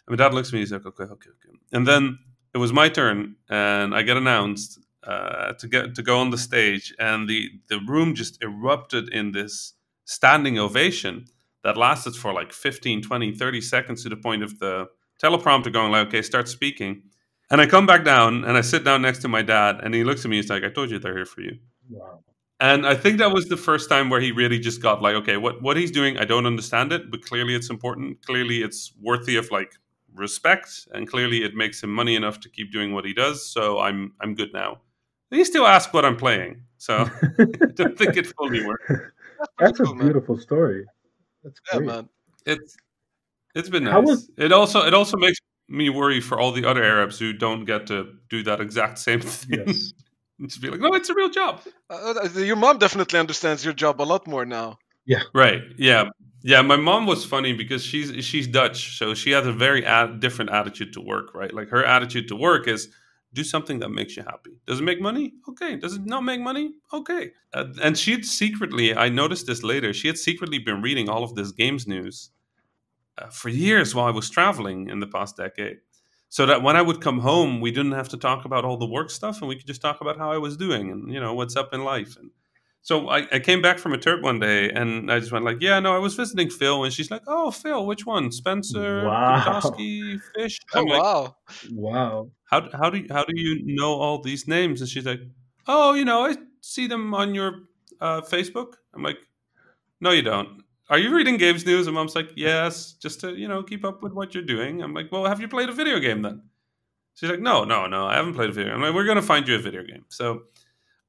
[0.06, 1.58] And my dad looks at me, he's like, okay, okay, okay.
[1.72, 2.18] And then
[2.52, 6.38] it was my turn, and I get announced uh, to get to go on the
[6.38, 11.26] stage, and the the room just erupted in this standing ovation
[11.62, 14.86] that lasted for like 15, 20, 30 seconds to the point of the
[15.22, 17.02] teleprompter going like, okay, start speaking.
[17.50, 20.04] And I come back down and I sit down next to my dad, and he
[20.04, 20.36] looks at me.
[20.36, 22.20] He's like, "I told you they're here for you." Wow.
[22.60, 25.36] And I think that was the first time where he really just got like, okay,
[25.36, 28.22] what what he's doing, I don't understand it, but clearly it's important.
[28.22, 29.74] Clearly it's worthy of like
[30.14, 33.44] respect, and clearly it makes him money enough to keep doing what he does.
[33.46, 34.80] So I'm I'm good now.
[35.34, 37.44] He still ask what I'm playing, so I
[37.74, 38.90] don't think it fully worked.
[39.58, 40.06] That's a cool, man.
[40.06, 40.84] beautiful story.
[41.42, 41.86] That's Yeah, great.
[41.88, 42.08] man.
[42.46, 42.76] It's
[43.54, 44.04] it's been nice.
[44.04, 47.64] Was- it also it also makes me worry for all the other Arabs who don't
[47.64, 49.64] get to do that exact same thing.
[49.66, 49.92] Yes.
[50.42, 51.60] Just be like, no, it's a real job.
[51.88, 54.78] Uh, uh, your mom definitely understands your job a lot more now.
[55.06, 55.22] Yeah.
[55.32, 55.62] Right.
[55.78, 56.08] Yeah.
[56.42, 56.60] Yeah.
[56.62, 60.50] My mom was funny because she's she's Dutch, so she has a very ad- different
[60.50, 61.34] attitude to work.
[61.34, 61.54] Right.
[61.54, 62.88] Like her attitude to work is
[63.34, 64.52] do something that makes you happy.
[64.66, 65.34] Does it make money?
[65.48, 65.76] Okay.
[65.76, 66.74] Does it not make money?
[66.92, 67.32] Okay.
[67.52, 71.34] Uh, and she'd secretly, I noticed this later, she had secretly been reading all of
[71.34, 72.30] this games news
[73.18, 75.78] uh, for years while I was traveling in the past decade.
[76.28, 78.88] So that when I would come home, we didn't have to talk about all the
[78.88, 81.32] work stuff, and we could just talk about how I was doing and you know
[81.32, 82.16] what's up in life.
[82.16, 82.30] And
[82.84, 85.56] so I, I came back from a trip one day, and I just went like,
[85.60, 88.30] "Yeah, no, I was visiting Phil," and she's like, "Oh, Phil, which one?
[88.30, 89.40] Spencer, Wow.
[89.42, 91.36] Kutowski, Fish?" Oh I'm like, wow!
[91.72, 92.30] Wow.
[92.44, 94.82] how how do you, how do you know all these names?
[94.82, 95.20] And she's like,
[95.66, 97.62] oh, you know, I see them on your
[98.02, 98.74] uh, Facebook.
[98.94, 99.18] I'm like,
[100.00, 100.62] no, you don't.
[100.90, 101.86] Are you reading games news?
[101.86, 104.82] And mom's like, yes, just to you know keep up with what you're doing.
[104.82, 106.42] I'm like, well, have you played a video game then?
[107.14, 108.76] She's like, no, no, no, I haven't played a video game.
[108.76, 110.04] I'm like, we're gonna find you a video game.
[110.10, 110.42] So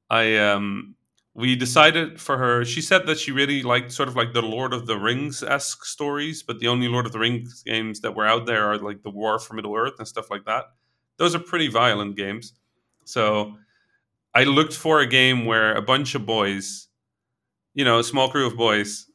[0.08, 0.94] I um
[1.36, 2.64] we decided for her.
[2.64, 5.84] She said that she really liked sort of like the Lord of the Rings esque
[5.84, 9.02] stories, but the only Lord of the Rings games that were out there are like
[9.02, 10.64] the War for Middle Earth and stuff like that.
[11.18, 12.54] Those are pretty violent games.
[13.04, 13.54] So
[14.34, 16.88] I looked for a game where a bunch of boys,
[17.74, 19.06] you know, a small crew of boys,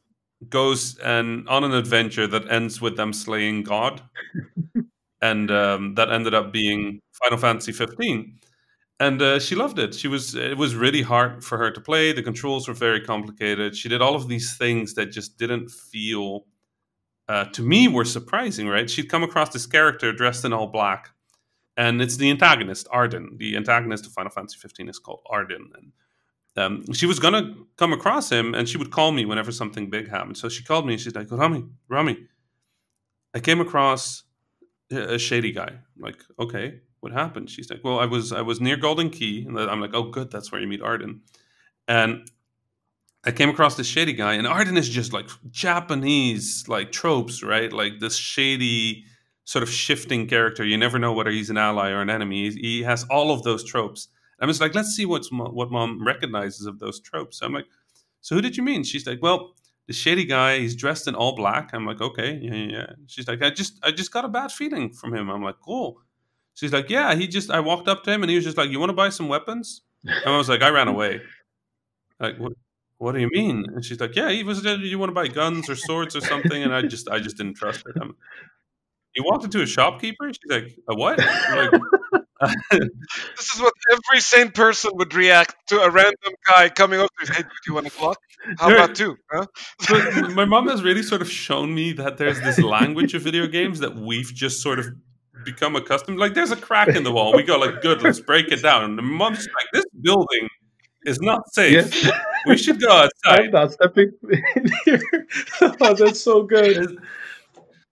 [0.48, 4.02] goes and on an adventure that ends with them slaying God,
[5.22, 8.38] and um, that ended up being Final Fantasy 15.
[9.02, 9.94] And uh, she loved it.
[9.94, 12.12] She was it was really hard for her to play.
[12.12, 13.76] The controls were very complicated.
[13.76, 16.46] She did all of these things that just didn't feel
[17.28, 18.68] uh, to me were surprising.
[18.68, 18.88] Right?
[18.88, 21.10] She'd come across this character dressed in all black,
[21.76, 23.38] and it's the antagonist Ardyn.
[23.38, 25.92] The antagonist of Final Fantasy 15 is called Ardyn, and
[26.56, 30.08] um, she was gonna come across him, and she would call me whenever something big
[30.10, 30.36] happened.
[30.36, 32.18] So she called me, and she's like, "Rami, Rami,
[33.34, 34.22] I came across
[34.92, 37.50] a shady guy." I'm like, okay, what happened?
[37.50, 40.30] She's like, "Well, I was I was near Galdin Quay," and I'm like, "Oh, good,
[40.30, 41.20] that's where you meet Ardyn.
[41.88, 42.30] And
[43.24, 47.72] I came across this shady guy, and Ardyn is just like Japanese like tropes, right?
[47.72, 49.04] Like this shady
[49.44, 50.64] sort of shifting character.
[50.64, 52.50] You never know whether he's an ally or an enemy.
[52.50, 54.08] He, he has all of those tropes.
[54.40, 57.38] I was like, let's see what's what mom recognizes of those tropes.
[57.38, 57.66] So I'm like,
[58.20, 58.84] so who did you mean?
[58.84, 59.54] She's like, well,
[59.86, 60.58] the shady guy.
[60.58, 61.70] He's dressed in all black.
[61.72, 62.54] I'm like, okay, yeah.
[62.54, 62.86] yeah.
[63.06, 65.30] She's like, I just, I just got a bad feeling from him.
[65.30, 66.00] I'm like, cool.
[66.54, 67.14] She's like, yeah.
[67.14, 68.96] He just, I walked up to him and he was just like, you want to
[68.96, 69.82] buy some weapons?
[70.04, 71.20] And I was like, I ran away.
[72.20, 72.52] Like, what?
[72.98, 73.64] What do you mean?
[73.74, 74.30] And she's like, yeah.
[74.30, 76.62] He was, you want to buy guns or swords or something?
[76.62, 77.92] And I just, I just didn't trust her.
[78.00, 78.14] I'm,
[79.16, 80.28] you walked into a shopkeeper.
[80.28, 81.18] She's like, a what?
[81.18, 81.70] Like,
[82.70, 87.32] this is what every sane person would react to a random guy coming up to
[87.32, 88.18] Hey, do you want a clock?
[88.58, 89.16] How There- about two?
[89.30, 89.46] Huh?
[90.34, 93.80] my mom has really sort of shown me that there's this language of video games
[93.80, 94.86] that we've just sort of
[95.44, 96.18] become accustomed.
[96.18, 97.34] Like, there's a crack in the wall.
[97.34, 100.48] We go like, "Good, let's break it down." And the mom's like, "This building
[101.04, 101.72] is not safe.
[101.72, 102.12] Yes.
[102.46, 105.00] We should go I'm outside." not stepping in here.
[105.60, 106.98] oh, that's so good.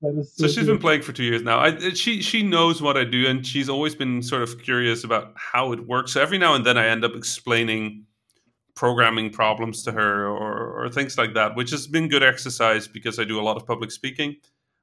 [0.02, 1.58] That So so she's been playing for two years now.
[1.58, 5.32] I, she she knows what I do, and she's always been sort of curious about
[5.36, 6.12] how it works.
[6.12, 8.06] So every now and then, I end up explaining
[8.74, 13.18] programming problems to her or, or things like that, which has been good exercise because
[13.18, 14.36] I do a lot of public speaking,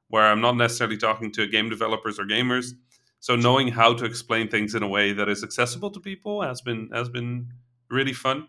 [0.10, 2.74] where I'm not necessarily talking to game developers or gamers.
[3.20, 6.62] So knowing how to explain things in a way that is accessible to people has
[6.62, 7.52] been has been
[7.89, 8.48] really fun.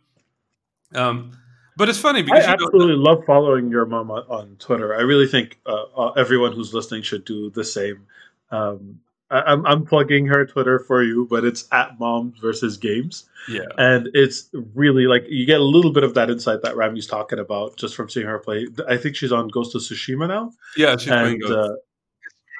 [0.94, 1.36] Um,
[1.76, 4.94] but it's funny I because know, absolutely love following your mom on, on Twitter.
[4.94, 8.06] I really think uh, uh, everyone who's listening should do the same.
[8.50, 13.28] Um, I, I'm, I'm plugging her Twitter for you, but it's at mom versus games.
[13.48, 17.06] yeah, and it's really like you get a little bit of that insight that Rami's
[17.06, 18.66] talking about just from seeing her play.
[18.88, 21.70] I think she's on Ghost of Tsushima now, yeah, she's playing and Ghost.
[21.70, 21.74] uh,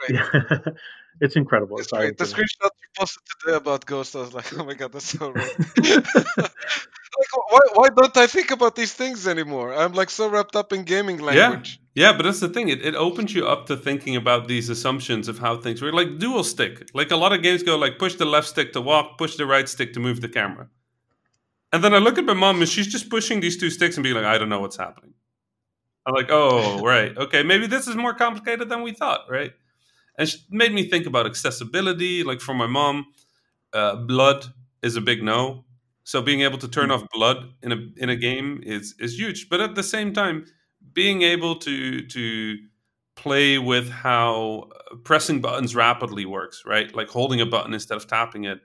[0.00, 0.11] Right.
[0.33, 0.59] yeah,
[1.20, 1.78] it's incredible.
[1.78, 2.18] It's It's great.
[2.18, 5.31] The screenshot you posted today about Ghost, I was like, oh my god, that's so
[5.31, 5.59] right.
[5.78, 6.52] like,
[7.50, 9.74] why, why don't I think about these things anymore?
[9.74, 11.81] I'm like so wrapped up in gaming language.
[11.81, 12.68] Yeah, but that's the thing.
[12.68, 15.94] It, it opens you up to thinking about these assumptions of how things work.
[15.94, 16.90] Like dual stick.
[16.94, 19.46] Like a lot of games go like push the left stick to walk, push the
[19.46, 20.68] right stick to move the camera.
[21.72, 24.02] And then I look at my mom and she's just pushing these two sticks and
[24.04, 25.14] being like, I don't know what's happening.
[26.06, 27.16] I'm like, oh, right.
[27.16, 29.52] Okay, maybe this is more complicated than we thought, right?
[30.18, 32.24] And it made me think about accessibility.
[32.24, 33.06] Like for my mom,
[33.74, 34.46] uh, blood
[34.82, 35.64] is a big no.
[36.04, 39.48] So being able to turn off blood in a in a game is is huge.
[39.50, 40.46] But at the same time,
[40.98, 42.56] being able to to
[43.14, 46.92] play with how uh, pressing buttons rapidly works, right?
[46.94, 48.58] Like holding a button instead of tapping it,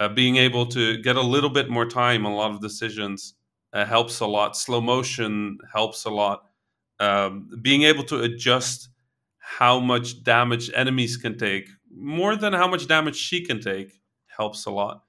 [0.00, 3.34] uh, being able to get a little bit more time on a lot of decisions
[3.74, 4.56] uh, helps a lot.
[4.56, 6.44] Slow motion helps a lot.
[6.98, 8.88] Um, being able to adjust
[9.38, 13.90] how much damage enemies can take more than how much damage she can take
[14.38, 15.04] helps a lot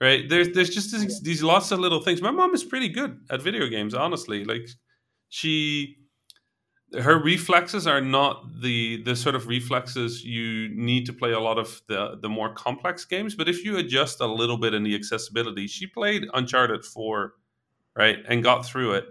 [0.00, 3.18] right there's there's just these, these lots of little things my mom is pretty good
[3.30, 4.68] at video games honestly like
[5.28, 5.97] she
[6.94, 11.58] her reflexes are not the the sort of reflexes you need to play a lot
[11.58, 14.94] of the the more complex games but if you adjust a little bit in the
[14.94, 17.34] accessibility she played uncharted 4
[17.94, 19.04] right and got through it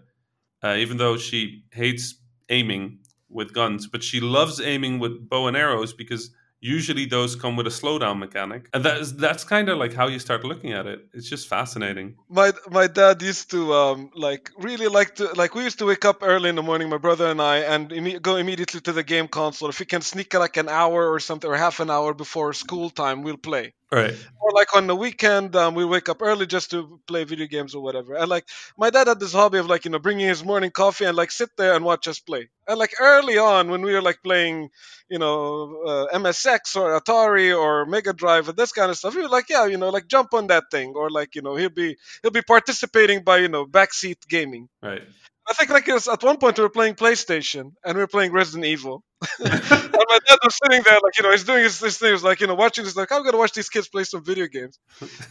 [0.64, 2.16] uh, even though she hates
[2.50, 7.56] aiming with guns but she loves aiming with bow and arrows because usually those come
[7.56, 8.70] with a slowdown mechanic.
[8.74, 11.08] And that's that's kind of like how you start looking at it.
[11.14, 12.16] It's just fascinating.
[12.30, 16.06] My my dad used to um like really like to like we used to wake
[16.06, 19.04] up early in the morning my brother and i and imme- go immediately to the
[19.04, 19.70] game console.
[19.70, 22.90] If we can sneak like an hour or something or half an hour before school
[22.90, 24.16] time we'll play right.
[24.40, 27.76] Or like on the weekend um, we wake up early just to play video games
[27.76, 28.16] or whatever.
[28.16, 28.48] And like
[28.78, 31.32] my dad had this hobby of like you know bringing his morning coffee and like
[31.32, 32.50] sit there and watch us play.
[32.68, 34.70] And like early on when we were like playing
[35.10, 39.22] you know uh, msx or atari or mega drive and this kind of stuff we
[39.22, 40.94] were like yeah you know like jump on that thing.
[40.96, 44.70] Or like you know he'll be he'll be participating by you know backseat gaming.
[44.82, 45.04] Right
[45.50, 48.08] I think like it was at one point we were playing PlayStation and we were
[48.08, 49.04] playing Resident Evil.
[49.40, 52.22] and my dad was sitting there like, you know, he's doing his this thing, he
[52.22, 54.78] like, you know, watching this like, I'm gonna watch these kids play some video games.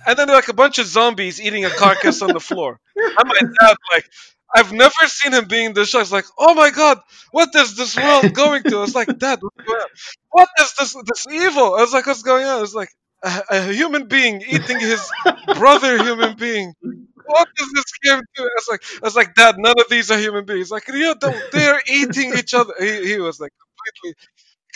[0.06, 2.80] And then like a bunch of zombies eating a carcass on the floor.
[2.96, 4.06] And my dad like
[4.54, 6.02] I've never seen him being this shocked.
[6.02, 6.98] It's like, oh my god,
[7.30, 8.76] what is this world going to?
[8.78, 9.40] I was like, Dad?
[10.30, 11.74] What is this this evil?
[11.74, 12.62] I was like, what's going on?
[12.62, 12.90] It's like
[13.22, 15.10] a, a human being eating his
[15.54, 16.74] brother human being.
[17.26, 18.42] What does this game do?
[18.42, 20.70] I was like, I was like, Dad, none of these are human beings.
[20.70, 21.14] Like, yeah,
[21.52, 22.74] they're eating each other.
[22.78, 24.16] He, he was like completely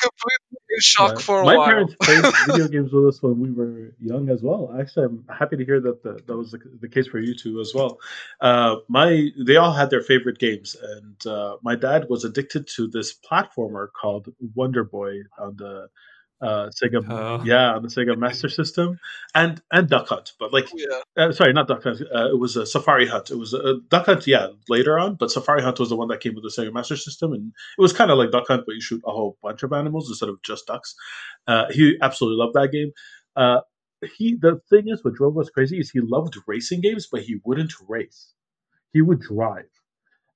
[0.00, 1.18] completely in shock Yeah.
[1.18, 1.66] for a My while.
[1.66, 4.74] parents played video games with us when we were young as well.
[4.80, 7.60] Actually, I'm happy to hear that the, that was the, the case for you two
[7.60, 7.98] as well.
[8.40, 12.88] Uh, my they all had their favorite games, and uh, my dad was addicted to
[12.88, 15.88] this platformer called Wonder Boy on the
[16.40, 17.04] uh, Sega.
[17.08, 17.42] Oh.
[17.44, 18.98] Yeah, the Sega Master System,
[19.34, 22.00] and and Duck Hunt, but like Yeah, uh, sorry, not Duck Hunt.
[22.14, 23.30] Uh, it was a Safari Hunt.
[23.30, 25.16] It was a Duck Hunt, yeah, later on.
[25.16, 27.82] But Safari Hunt was the one that came with the Sega Master System, and it
[27.82, 30.28] was kind of like Duck Hunt, but you shoot a whole bunch of animals instead
[30.28, 30.94] of just ducks.
[31.46, 32.92] Uh, he absolutely loved that game.
[33.36, 33.60] Uh,
[34.16, 37.40] he the thing is, what drove us crazy is he loved racing games, but he
[37.44, 38.34] wouldn't race.
[38.92, 39.68] He would drive.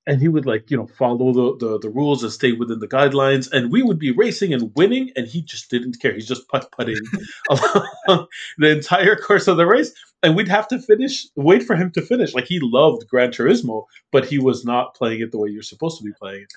[0.07, 2.89] And he would like you know follow the, the the rules and stay within the
[2.89, 6.13] guidelines, and we would be racing and winning, and he just didn't care.
[6.13, 7.01] He's just putt putting
[7.51, 8.27] along
[8.59, 12.03] the entire course of the race, and we'd have to finish, wait for him to
[12.03, 12.35] finish.
[12.35, 15.99] Like he loved Gran Turismo, but he was not playing it the way you're supposed
[15.99, 16.53] to be playing it.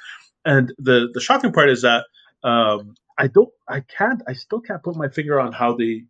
[0.46, 2.06] And the the shocking part is that
[2.44, 6.04] um, I don't, I can't, I still can't put my finger on how they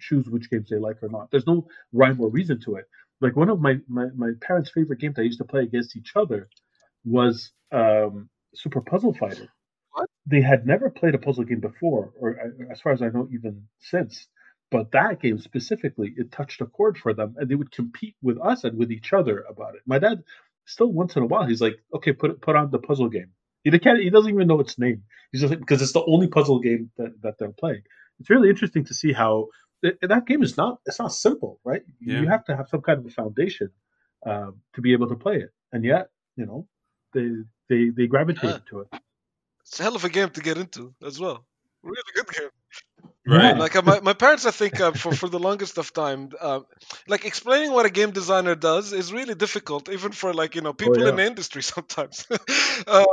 [0.00, 1.30] choose which games they like or not.
[1.30, 2.86] There's no rhyme or reason to it.
[3.20, 6.12] Like one of my my, my parents' favorite games I used to play against each
[6.16, 6.48] other
[7.04, 9.48] was um, Super Puzzle Fighter.
[9.92, 10.08] What?
[10.26, 13.28] They had never played a puzzle game before, or uh, as far as I know,
[13.32, 14.26] even since.
[14.70, 18.38] But that game specifically, it touched a chord for them, and they would compete with
[18.40, 19.82] us and with each other about it.
[19.86, 20.24] My dad,
[20.64, 23.78] still once in a while, he's like, "Okay, put put on the puzzle game." He
[23.78, 25.04] can't, he doesn't even know its name.
[25.32, 27.82] He's just like, because it's the only puzzle game that, that they're playing.
[28.20, 29.48] It's really interesting to see how
[29.82, 31.82] th- that game is not it's not simple, right?
[32.00, 32.20] Yeah.
[32.20, 33.70] You have to have some kind of a foundation
[34.26, 36.66] um, to be able to play it, and yet you know
[37.14, 37.28] they
[37.68, 38.58] they they gravitate Yeah.
[38.70, 38.88] to it.
[39.60, 41.46] it's a hell of a game to get into as well.
[41.82, 42.50] Really good game.
[43.26, 43.56] Right.
[43.56, 46.60] Like uh, my, my parents, I think uh, for for the longest of time, uh,
[47.08, 50.74] like explaining what a game designer does is really difficult, even for like you know
[50.74, 51.08] people yeah.
[51.08, 52.26] in the industry sometimes.
[52.86, 53.04] uh,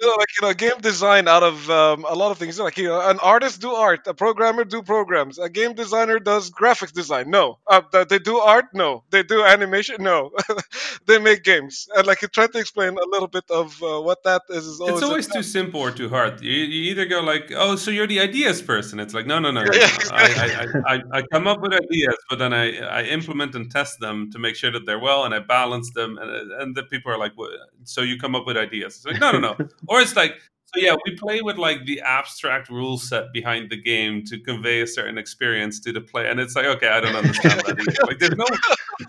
[0.00, 2.58] you know, like you know, game design out of um, a lot of things.
[2.58, 6.50] Like you know, an artist do art, a programmer do programs, a game designer does
[6.50, 7.30] graphics design.
[7.30, 8.66] No, uh, they do art.
[8.74, 9.96] No, they do animation.
[10.02, 10.30] No,
[11.06, 11.88] they make games.
[11.94, 14.66] And like you try to explain a little bit of uh, what that is.
[14.66, 16.40] is It's always too simple or too hard.
[16.40, 19.50] You, you either go like, "Oh, so you're the ideas person." It's like, no, no,
[19.50, 19.62] no.
[19.62, 19.70] no.
[20.10, 24.00] I, I, I, I come up with ideas, but then I, I implement and test
[24.00, 26.18] them to make sure that they're well, and I balance them.
[26.18, 27.50] And, and the people are like, "What?"
[27.88, 29.56] "So you come up with ideas?" It's like, no, no, no.
[29.88, 30.34] or it's like,
[30.74, 34.80] so yeah, we play with like the abstract rule set behind the game to convey
[34.80, 37.78] a certain experience to the player, and it's like, okay, I don't understand that.
[37.78, 38.06] Either.
[38.06, 38.46] Like, there's no,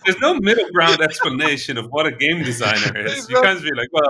[0.06, 3.30] there's no middle ground explanation of what a game designer is.
[3.30, 4.10] You can't be like, well.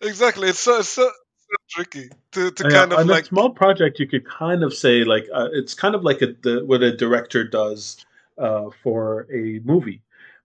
[0.00, 0.48] exactly.
[0.48, 3.50] It's so, it's so, so tricky to, to Yeah, kind of on like a small
[3.50, 6.82] project, you could kind of say like uh, it's kind of like a, the, what
[6.82, 8.04] a director does
[8.38, 10.00] uh, for a movie.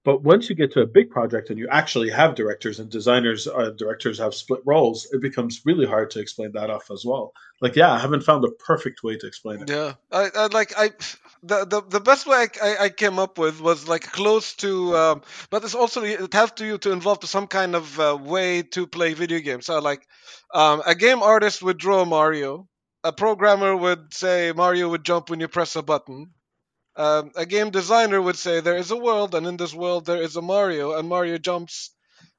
[0.10, 3.48] But once you get to a big project and you actually have directors and designers,
[3.48, 7.32] uh, directors have split roles, it becomes really hard to explain that off as well.
[7.62, 9.70] Like, yeah, I haven't found a perfect way to explain it.
[9.70, 10.90] Yeah, I, I like I
[11.44, 15.22] the, the the best way I, I, came up with was like close to, um,
[15.52, 18.64] but it's also it has to you to involve to some kind of uh, way
[18.64, 19.68] to play video games.
[19.68, 20.08] So like,
[20.52, 22.68] um, a game artist would draw Mario,
[23.04, 26.32] a programmer would say Mario would jump when you press a button.
[27.00, 30.22] Um, a game designer would say there is a world, and in this world there
[30.22, 31.92] is a Mario, and Mario jumps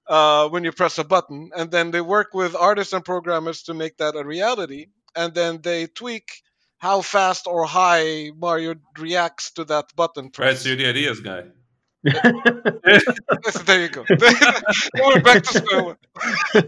[0.07, 1.51] uh, when you press a button.
[1.57, 5.61] And then they work with artists and programmers to make that a reality, and then
[5.63, 6.43] they tweak
[6.79, 10.57] how fast or high Mario reacts to that button Right, press.
[10.57, 11.45] so you're the ideas guy.
[13.51, 14.05] So there you go.
[14.95, 15.97] We're back to square one.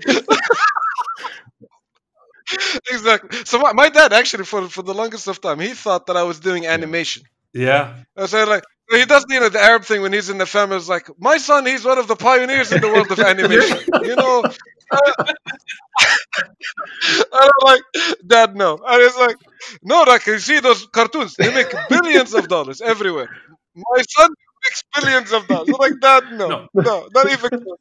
[2.91, 3.39] exactly.
[3.45, 6.23] So my, my dad actually, for for the longest of time, he thought that I
[6.25, 7.23] was doing animation.
[7.55, 7.95] Yeah.
[8.17, 10.77] I said like he does you know the Arab thing when he's in the family.
[10.77, 13.79] It's like my son, he's one of the pioneers in the world of animation.
[14.03, 14.45] you know.
[14.91, 15.13] Uh,
[17.09, 17.83] and I'm like,
[18.27, 18.79] Dad, no.
[18.87, 19.37] I it's like,
[19.83, 23.29] no, like you see those cartoons, they make billions of dollars everywhere.
[23.75, 24.31] My son
[24.65, 25.69] makes billions of dollars.
[25.73, 27.09] I'm like, Dad, no, no, No.
[27.15, 27.51] not even.
[27.63, 27.79] close."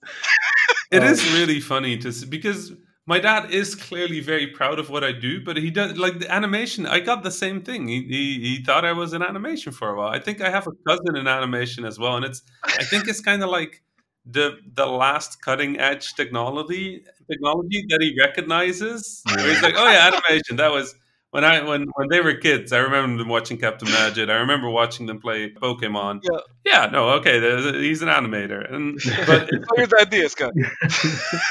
[0.92, 2.74] It Um, is really funny to see because
[3.12, 6.30] my dad is clearly very proud of what I do, but he does like the
[6.40, 6.82] animation.
[6.86, 7.82] I got the same thing.
[7.94, 10.12] He, he he thought I was in animation for a while.
[10.18, 12.42] I think I have a cousin in animation as well, and it's
[12.82, 13.74] I think it's kind of like
[14.38, 14.46] the
[14.80, 19.22] the last cutting edge technology technology that he recognizes.
[19.26, 20.56] Where he's like, oh yeah, animation.
[20.56, 20.96] That was
[21.32, 24.30] when I when when they were kids, I remember them watching Captain Majid.
[24.30, 26.22] I remember watching them play Pokemon.
[26.24, 26.40] Yeah.
[26.72, 27.36] Yeah, no, okay,
[27.88, 28.62] he's an animator.
[28.74, 30.52] And but Weird ideas, guy.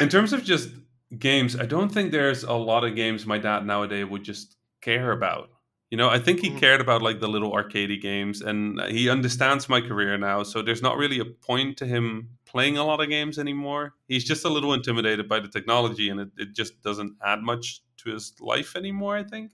[0.01, 0.71] in terms of just
[1.19, 5.13] games, I don't think there's a lot of games my dad nowadays would just care
[5.13, 5.51] about.
[5.91, 6.59] You know, I think he Mhm.
[6.59, 10.45] cared about like the little arcadey games, and he understands my career now.
[10.45, 13.95] So there's not really a point to him playing a lot of games anymore.
[14.07, 17.83] He's just a little intimidated by the technology, and it, it just doesn't add much
[17.99, 19.17] to his life anymore.
[19.17, 19.51] I think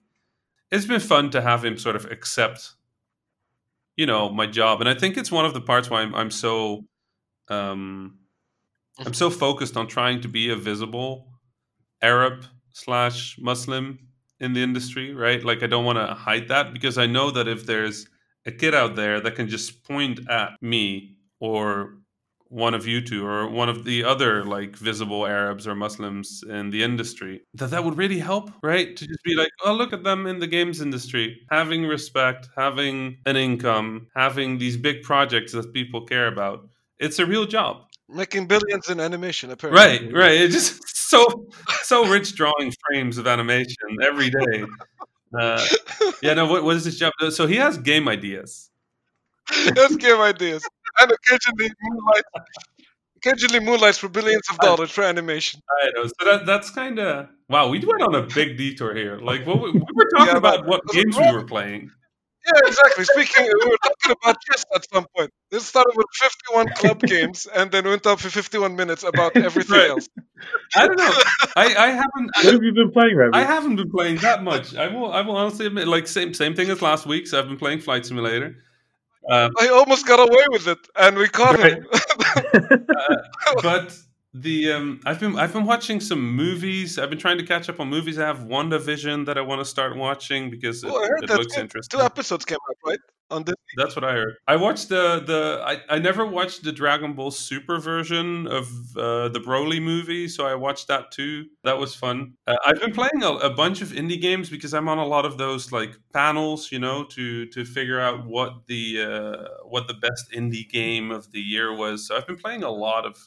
[0.70, 2.76] it's been fun to have him sort of accept,
[3.96, 6.30] you know, my job, and I think it's one of the parts why I'm, I'm
[6.30, 6.86] so,
[7.48, 8.18] um,
[9.06, 11.28] I'm so focused on trying to be a visible
[12.12, 13.98] Arab slash Muslim
[14.40, 15.42] in the industry, right?
[15.44, 18.06] Like I don't want to hide that because I know that if there's
[18.44, 21.96] a kid out there that can just point at me or
[22.48, 26.70] one of you two or one of the other like visible Arabs or Muslims in
[26.70, 28.96] the industry, that that would really help, right?
[28.96, 33.18] To just be like, oh, look at them in the games industry, having respect, having
[33.26, 36.68] an income, having these big projects that people care about.
[36.98, 37.85] It's a real job.
[38.08, 39.82] Making billions in animation, apparently.
[39.82, 40.40] Right, right.
[40.40, 40.80] It's just
[41.10, 41.48] so
[41.82, 44.64] so rich drawing frames of animation every day.
[45.36, 45.66] Uh,
[46.22, 46.46] yeah, no.
[46.46, 47.12] What, what is his job?
[47.30, 48.70] So he has game ideas.
[49.76, 50.64] Let's give ideas.
[51.00, 52.28] And occasionally moonlights,
[53.16, 55.60] occasionally moonlights for billions of dollars for animation.
[55.82, 56.06] I know.
[56.06, 57.68] So that that's kind of wow.
[57.68, 59.18] We went on a big detour here.
[59.18, 61.90] Like what we, we were talking Yeah, about, what games we were playing.
[62.46, 63.04] Yeah, exactly.
[63.04, 65.30] Speaking, we were talking about chess at some point.
[65.50, 69.76] This started with 51 club games and then went up for 51 minutes about everything
[69.76, 69.90] Right.
[69.90, 70.08] else.
[70.76, 71.12] I don't know.
[71.56, 72.30] I, I haven't.
[72.42, 73.32] What have you been playing, Rami?
[73.34, 74.76] I haven't been playing that much.
[74.76, 75.12] I will.
[75.12, 77.26] I will honestly admit, like same same thing as last week.
[77.26, 78.56] So I've been playing Flight Simulator.
[79.28, 81.84] Um, I almost got away with it, and we caught him.
[83.62, 83.98] but
[84.42, 86.98] the um, I've been I've been watching some movies.
[86.98, 88.18] I've been trying to catch up on movies.
[88.18, 91.98] I have WandaVision that I want to start watching because it, Oh, it looks interesting.
[91.98, 92.98] Two episodes came out, right?
[93.28, 93.56] On this.
[93.76, 94.36] That's what I heard.
[94.46, 99.28] I watched the the I, I never watched the Dragon Ball Super version of uh,
[99.30, 101.46] the Broly movie, so I watched that too.
[101.64, 102.34] That was fun.
[102.46, 105.24] Uh, I've been playing a, a bunch of indie games because I'm on a lot
[105.26, 109.94] of those like panels, you know, to to figure out what the uh, what the
[109.94, 112.06] best indie game of the year was.
[112.06, 113.18] So I've been playing a lot of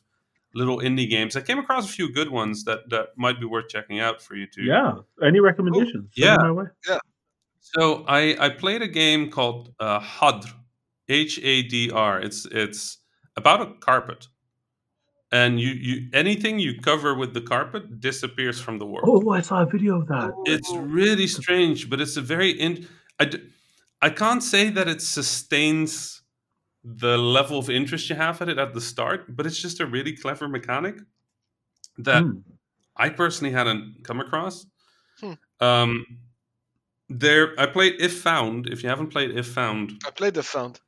[0.55, 1.35] little indie games.
[1.35, 4.35] I came across a few good ones that that might be worth checking out for
[4.35, 4.63] you too.
[4.63, 4.93] yeah.
[5.23, 5.93] Any recommendations?
[5.93, 6.37] Send Yeah.
[6.37, 6.67] them my way.
[7.61, 10.49] So I I played a game called uh, Hadr,
[11.07, 12.19] H A D R.
[12.21, 12.97] It's it's
[13.35, 14.27] about a carpet,
[15.31, 19.07] and you you anything you cover with the carpet disappears from the world.
[19.25, 20.33] Oh, I saw a video of that.
[20.45, 22.87] It's really strange, but it's a very in.
[23.19, 23.43] I d-
[24.01, 26.18] I can't say that it sustains
[26.97, 29.85] the level of interest you have at it at the start, but it's just a
[29.85, 30.95] really clever mechanic
[31.97, 32.39] that Hmm.
[32.95, 34.65] I personally hadn't come across.
[35.21, 35.33] Hmm.
[35.59, 36.05] Um,
[37.09, 38.67] there, I played If Found.
[38.67, 40.79] If you haven't played If Found, I played If Found.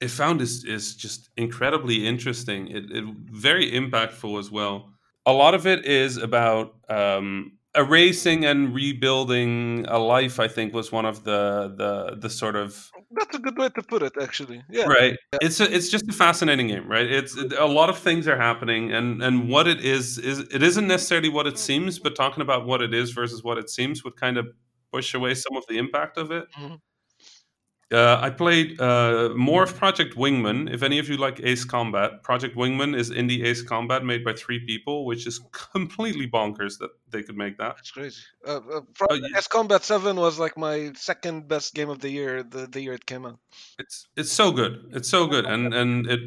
[0.00, 2.68] If Found is is just incredibly interesting.
[2.68, 4.90] It, it very impactful as well.
[5.26, 10.40] A lot of it is about um, erasing and rebuilding a life.
[10.40, 13.82] I think was one of the the the sort of That's a good way to
[13.82, 14.62] put it, actually.
[14.70, 14.84] Yeah.
[14.86, 18.26] right it's a, it's just a fascinating game right it's it, a lot of things
[18.28, 22.14] are happening and and what it is is it isn't necessarily what it seems but
[22.16, 24.46] talking about what it is versus what it seems would kind of
[24.92, 26.78] push away some of the impact of it Mhm.
[27.92, 30.72] Uh, I played uh, more of Project Wingman.
[30.72, 34.32] If any of you like Ace Combat, Project Wingman is indie Ace Combat made by
[34.32, 35.40] three people, which is
[35.72, 37.76] completely bonkers that they could make that.
[37.76, 38.22] That's crazy.
[38.46, 38.80] Uh, uh,
[39.10, 42.80] Oh, you- Combat 7 was like my second best game of the year, the, the
[42.80, 43.38] year it came out.
[43.78, 44.90] It's it's so good.
[44.92, 46.20] It's so good, and and it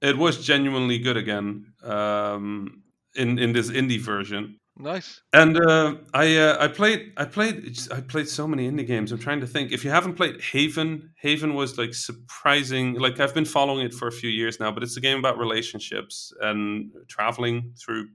[0.00, 2.82] it was genuinely good again um,
[3.14, 4.58] in in this indie version.
[4.78, 5.20] Nice.
[5.32, 9.10] And uh, I uh, I played I played I played so many indie games.
[9.10, 9.72] I'm trying to think.
[9.72, 12.94] If you haven't played Haven, Haven was like surprising.
[12.94, 15.36] Like I've been following it for a few years now, but it's a game about
[15.38, 18.08] relationships and traveling through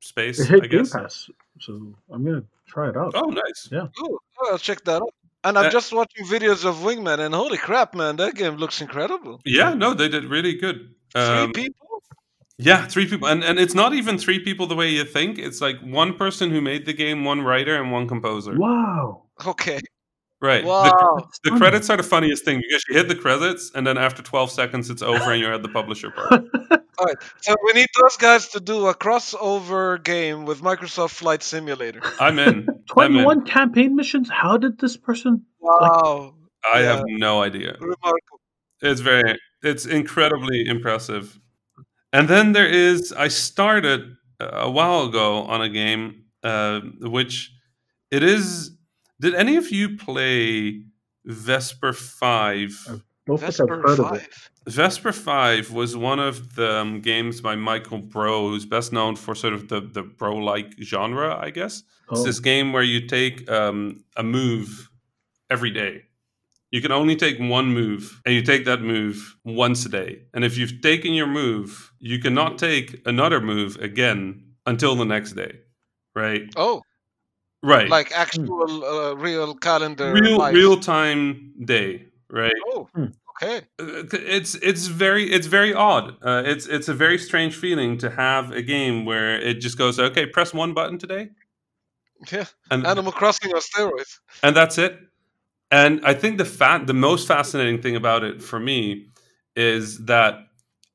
[0.00, 0.40] space.
[0.40, 0.92] It hit I Game guess.
[0.92, 1.72] Pass, so
[2.12, 3.12] I'm gonna try it out.
[3.14, 3.68] Oh, nice.
[3.72, 4.18] Ooh, oh,
[4.50, 5.14] I'll check that out.
[5.44, 8.80] And I'm Uh, just watching videos of Wingman, and holy crap, man, that game looks
[8.80, 9.40] incredible.
[9.44, 10.94] Yeah, no, they did really good.
[11.12, 11.87] Three Um, people?
[12.60, 15.38] Yeah, three people, and and it's not even three people the way you think.
[15.38, 18.56] It's like one person who made the game, one writer, and one composer.
[18.58, 19.22] Wow.
[19.46, 19.78] Okay.
[20.40, 20.62] Right.
[20.62, 21.28] The, Wow.
[21.44, 21.60] the Funny.
[21.60, 24.90] credits are the funniest thing because you hit the credits, and then after 12 seconds,
[24.90, 26.30] it's over, and you're at the publisher part.
[26.98, 27.16] All right.
[27.40, 32.02] So we need those guys to do a crossover game with Microsoft Flight Simulator.
[32.20, 32.48] I'm in.
[32.96, 33.24] I'm in.
[33.24, 34.28] 21 campaign missions.
[34.28, 35.44] How did this person?
[35.60, 36.34] Wow.
[36.72, 36.96] I Yeah.
[36.96, 37.76] have no idea.
[37.80, 38.40] Remarkable.
[38.80, 41.38] It's very, it's incredibly impressive.
[42.12, 47.52] And then there is, I started uh, a while ago on a game, uh, which
[48.10, 48.70] it is,
[49.20, 50.82] Did any of you play
[51.24, 52.70] Vesper Five?
[53.26, 54.22] don't think I've Vesper heard of it.
[54.22, 54.50] Five.
[54.68, 59.34] Vesper 5 was one of the um, games by Michael Brough, who's best known for
[59.34, 61.82] sort of the, the Brough-like genre, I guess.
[62.10, 64.90] It's Oh, this game where you take um, a move
[65.48, 66.04] every day.
[66.70, 70.22] You can only take one move, and you take that move once a day.
[70.34, 75.32] And if you've taken your move, you cannot take another move again until the next
[75.32, 75.60] day.
[76.14, 76.42] Right?
[76.56, 76.82] Oh,
[77.62, 77.88] Right.
[77.90, 80.12] like actual uh, real calendar.
[80.12, 80.54] real life.
[80.54, 82.04] real time day.
[82.30, 82.52] Right?
[82.66, 83.06] Oh, Hmm.
[83.42, 83.58] okay.
[83.80, 86.16] Uh, it's it's very it's very odd.
[86.22, 89.98] Uh, it's it's a very strange feeling to have a game where it just goes
[89.98, 91.30] okay, press one button today,
[92.30, 94.18] Yeah, and Animal Crossing on steroids.
[94.42, 95.00] and that's it.
[95.70, 99.06] And I think the fa- the most fascinating thing about it for me
[99.54, 100.38] is that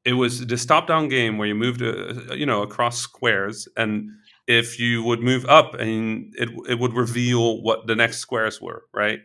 [0.06, 4.10] it was this top down game where you moved uh, you know across squares and
[4.48, 8.84] if you would move up and it it would reveal what the next squares were,
[8.94, 9.20] right?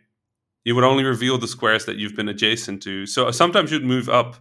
[0.65, 3.07] You would only reveal the squares that you've been adjacent to.
[3.07, 4.37] So sometimes you'd move up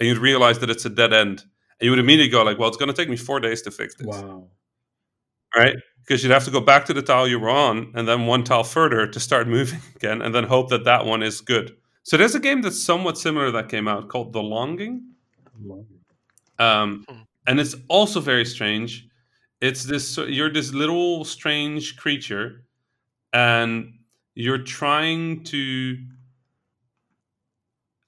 [0.00, 1.44] and you'd realize that it's a dead end.
[1.78, 3.70] And you would immediately go like, well, it's going to take me 4 days to
[3.70, 4.48] fix this wow.
[5.56, 5.76] right?
[6.06, 8.44] Because you'd have to go back to the tile you were on and then one
[8.44, 11.76] tile further to start moving again and then hope that that one is good.
[12.04, 15.02] So there's a game that's somewhat similar that came out called The Longing.
[16.58, 17.22] Um, Hmm.
[17.46, 19.06] and it's also very strange.
[19.60, 22.64] It's this you're this little strange creature
[23.32, 23.94] and
[24.34, 25.96] you're trying to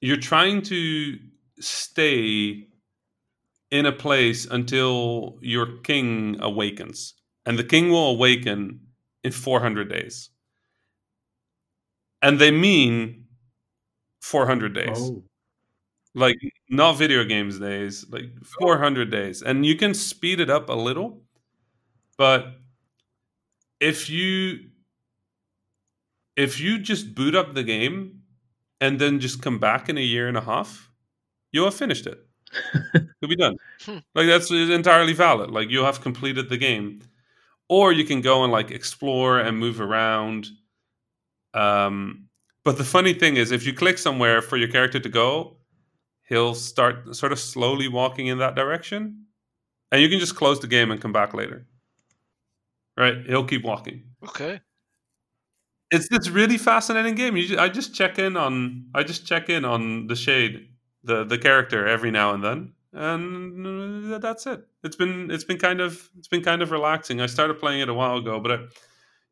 [0.01, 1.18] you're trying to
[1.59, 2.66] stay
[3.70, 7.14] in a place until your king awakens
[7.49, 8.78] and the king will awaken
[9.24, 10.28] in 400 days.
[12.20, 13.24] And they mean
[14.20, 14.99] 400 days.
[15.01, 15.24] Oh,
[16.14, 16.36] like
[16.68, 18.26] not video games days like
[18.61, 19.42] 400 days.
[19.42, 21.22] And you can speed it up a little
[22.18, 22.55] but
[23.80, 24.68] if you
[26.36, 28.20] if you just boot up the game
[28.80, 30.90] and then just come back in a year and a half
[31.53, 32.26] you'll have finished it.
[33.20, 33.57] You'll be done.
[33.84, 33.99] Hmm.
[34.14, 35.51] like that's entirely valid.
[35.51, 37.01] Like you'll have completed the game
[37.68, 40.48] or you can go and like explore and move around.
[41.54, 42.28] Um
[42.64, 45.56] but the funny thing is if you click somewhere for your character to go
[46.28, 49.26] he'll start sort of slowly walking in that direction.
[49.92, 51.66] And you can just close the game and come back later.
[52.96, 53.24] Right?
[53.26, 54.04] He'll keep walking.
[54.22, 54.60] Okay.
[55.90, 57.36] it's this really fascinating game.
[57.36, 60.68] You ju- i just check in on i just check in on the shade
[61.04, 65.80] the the character every now and then and that's it it's been it's been kind
[65.80, 68.59] of it's been kind of relaxing i started playing it a while ago but I,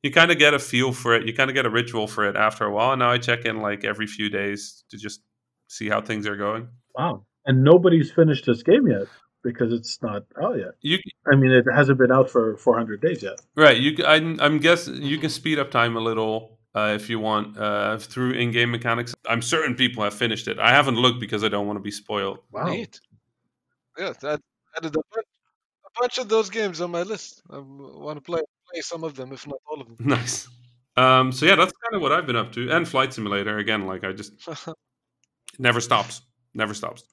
[0.03, 2.29] you kind of get a feel for it you kind of get a ritual for
[2.29, 5.21] it after a while and now i check in like every few days to just
[5.69, 7.25] see how things are going wow.
[7.45, 9.07] And nobody's finished this game yet
[9.45, 10.73] because it's not out yet.
[10.81, 10.99] you
[11.31, 13.41] I mean, it hasn't been out for 400 days yet.
[13.55, 13.77] Right.
[13.77, 13.97] You.
[13.97, 14.41] c- I'm.
[14.41, 18.33] I'm guessing you can speed up time a little uh, if you want uh, through
[18.33, 19.15] in-game mechanics.
[19.29, 20.59] I'm certain people have finished it.
[20.59, 22.39] I haven't looked because I don't want to be spoiled.
[22.51, 22.67] Wow.
[22.67, 23.01] Neat.
[23.99, 24.39] Yeah, I
[24.77, 25.27] added a bunch,
[25.87, 27.43] a bunch of those games on my list.
[27.51, 28.41] I want to play
[28.73, 29.97] play some of them, if not all of them.
[30.01, 30.49] Nice.
[30.97, 31.33] Um.
[31.33, 32.71] So yeah, that's kind of what I've been up to.
[32.71, 33.87] And Flight Simulator again.
[33.87, 34.33] Like I just
[35.59, 36.23] never stops.
[36.55, 37.05] Never stops.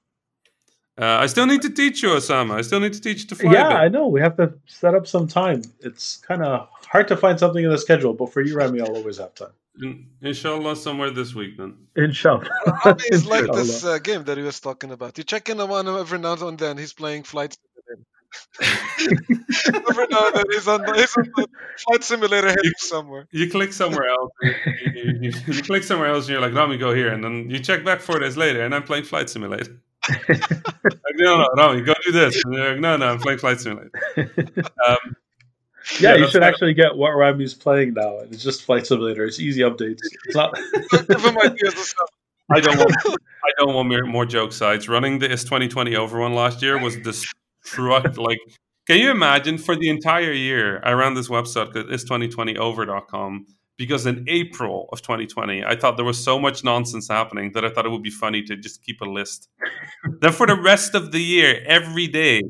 [0.96, 2.54] Uh, I still need to teach you, Osama.
[2.56, 3.52] I still need to teach you to fly.
[3.54, 3.94] Yeah, a I bit.
[3.94, 4.08] know.
[4.08, 5.64] We have to set up some time.
[5.80, 8.96] It's kind of hard to find something in the schedule, but for you, Rami, I'll
[8.96, 9.54] always have time.
[9.82, 11.74] In- Inshallah, somewhere this week then.
[11.96, 12.48] Inshallah.
[12.86, 15.18] Robbie is like this uh, game that he was talking about.
[15.18, 16.78] You check in on him every now and then.
[16.78, 18.06] He's playing Flight Simulator.
[19.90, 21.48] every now and then he's on, the, he's on the
[21.88, 23.28] Flight Simulator heading somewhere.
[23.32, 24.32] You click somewhere else.
[24.44, 27.50] You, you- you- you click somewhere else, and you're like, "Rami, go here," and then
[27.50, 29.80] you check back four days later, and I'm playing Flight Simulator.
[30.10, 32.44] Like, no, no, Rami, go do this.
[32.44, 33.92] And you're like, no, no, I'm playing Flight Simulator.
[34.88, 34.98] Um,
[36.00, 38.20] Yeah, you should kind actually get what Rami's playing now.
[38.32, 39.26] It's just Flight Simulator.
[39.26, 40.00] It's easy updates.
[40.26, 40.56] It's not.
[40.92, 42.10] Give him ideas and stuff.
[42.50, 42.96] I don't want.
[43.06, 44.88] I don't want more, more joke sites.
[44.88, 48.18] Running the is 2020 over one last year was destruct.
[48.18, 48.40] like,
[48.88, 53.46] can you imagine for the entire year I ran this website is 2020over.com
[53.78, 57.70] because in April of 2020 I thought there was so much nonsense happening that I
[57.70, 59.50] thought it would be funny to just keep a list.
[60.22, 62.42] then for the rest of the year, every day,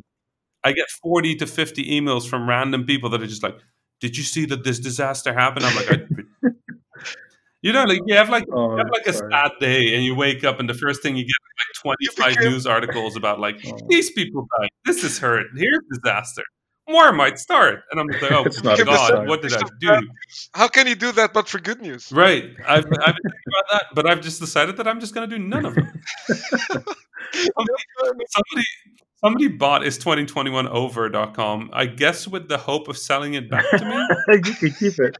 [0.64, 3.58] I get 40 to 50 emails from random people that are just like,
[4.00, 6.52] "Did you see that this disaster happened?" I'm like, I,
[7.62, 9.32] you know, like you have like Oh, you have like a sorry.
[9.32, 11.34] sad day and you wake up and the first thing you get
[11.86, 13.78] like 25 news articles about like Oh.
[13.90, 16.44] these people died this is hurt here's disaster
[16.88, 17.84] more might start.
[17.92, 20.10] And i'm like oh It's not a god what did i do?
[20.54, 22.12] How can you do that but for good news?
[22.12, 22.56] right.
[22.68, 25.38] I've, I've been thinking about that but i've just decided that i'm just going to
[25.38, 25.92] do none of them.
[27.34, 28.66] Somebody
[29.24, 34.08] somebody bought is 2021over.com i guess with the hope of selling it back to me?
[34.46, 35.16] You can keep it.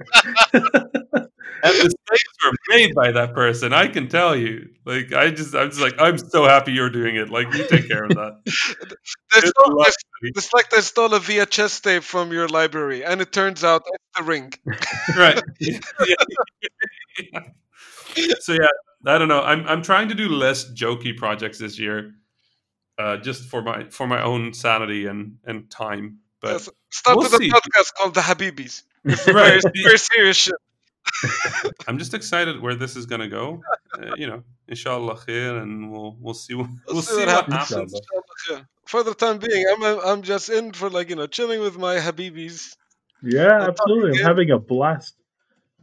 [1.64, 3.74] And the mistakes were made by that person.
[3.74, 4.70] I can tell you.
[4.86, 7.30] Like I just, I'm just like, I'm so happy you're doing it.
[7.30, 8.42] Like you take care of that.
[8.46, 13.32] It's, not, it's, it's like they stole a VHS tape from your library, and it
[13.32, 14.54] turns out it's the ring.
[15.18, 15.42] right.
[15.60, 15.80] Yeah.
[18.42, 18.68] So yeah,
[19.08, 19.42] I don't know.
[19.42, 22.14] I'm I'm trying to do less jokey projects this year,
[23.00, 26.20] uh, just for my for my own sanity and and time.
[26.42, 28.84] But Yes, Start we'll with a podcast called The Habibis.
[29.06, 29.62] It's Right.
[29.64, 30.56] very, very serious shit.
[31.88, 33.62] I'm just excited where this is gonna go.
[33.98, 37.70] Uh, you know, inshallah khair, and we'll we'll see what, we'll see what happens.
[37.70, 38.02] happens.
[38.50, 38.62] Yeah.
[38.86, 41.96] For the time being, I'm I'm just in for like you know chilling with my
[41.96, 42.76] Habibis.
[43.22, 44.20] Yeah, absolutely.
[44.20, 45.16] I'm having a blast.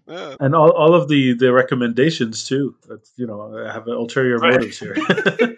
[0.06, 0.34] Yeah.
[0.40, 2.74] And all, all of the, the recommendations too.
[2.88, 4.54] That's you know, I have ulterior Right.
[4.54, 4.96] motives here.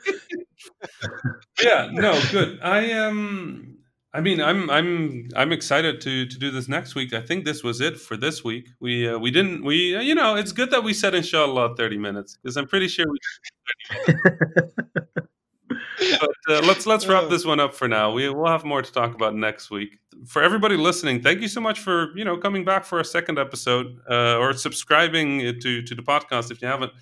[1.62, 3.71] yeah no good i um
[4.14, 7.12] i mean i'm i'm i'm excited to to do this next week.
[7.12, 8.68] I think this was it for this week.
[8.80, 11.98] We uh, we didn't we uh, you know it's good that we said inshallah 30
[11.98, 13.18] minutes because i'm pretty sure we
[16.20, 18.12] but uh, let's let's wrap this one up for now.
[18.12, 19.98] We will have more to talk about next week.
[20.26, 23.38] For everybody listening thank you so much for you know coming back for a second
[23.38, 26.92] episode uh, or subscribing to to the podcast if you haven't.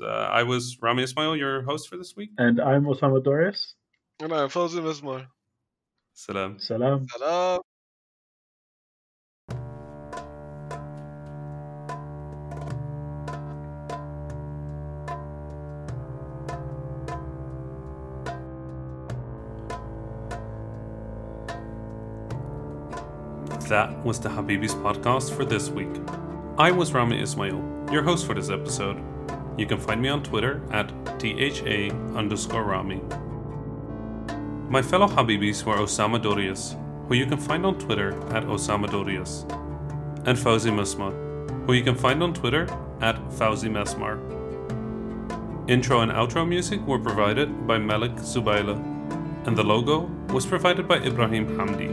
[0.00, 2.30] Uh, i was rami ismail your host for this week.
[2.38, 3.74] And I'm Osama Dorias.
[4.20, 5.26] And I'm Fawzi Mesmar.
[6.18, 7.06] Salam Salam.
[7.08, 7.60] Salam.
[23.68, 25.86] That was the Habibis podcast for this week.
[26.58, 27.62] I was Rami Ismail,
[27.92, 29.00] your host for this episode.
[29.56, 30.88] You can find me on Twitter at
[31.20, 33.00] THA underscore Rami.
[34.70, 36.76] My fellow Habibis were Osama Dorias,
[37.08, 39.46] who you can find on Twitter at Osama Dorias,
[40.26, 41.14] and Fawzi Mesmar,
[41.64, 42.64] who you can find on Twitter
[43.00, 44.18] at Fawzi Mesmar.
[45.70, 48.76] Intro and outro music were provided by Malik Zubaila,
[49.46, 50.00] and the logo
[50.34, 51.88] was provided by Ibrahim Hamdi.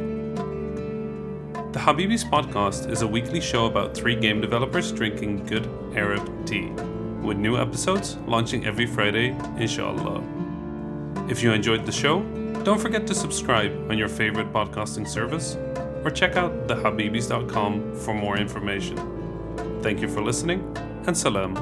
[1.71, 5.65] The Habibis podcast is a weekly show about three game developers drinking good
[5.95, 6.67] Arab tea,
[7.21, 10.21] with new episodes launching every Friday, inshallah.
[11.29, 12.25] If you enjoyed the show,
[12.65, 15.55] don't forget to subscribe on your favorite podcasting service
[16.03, 18.97] or check out thehabibis.com for more information.
[19.83, 21.53] Thank you for listening and salam.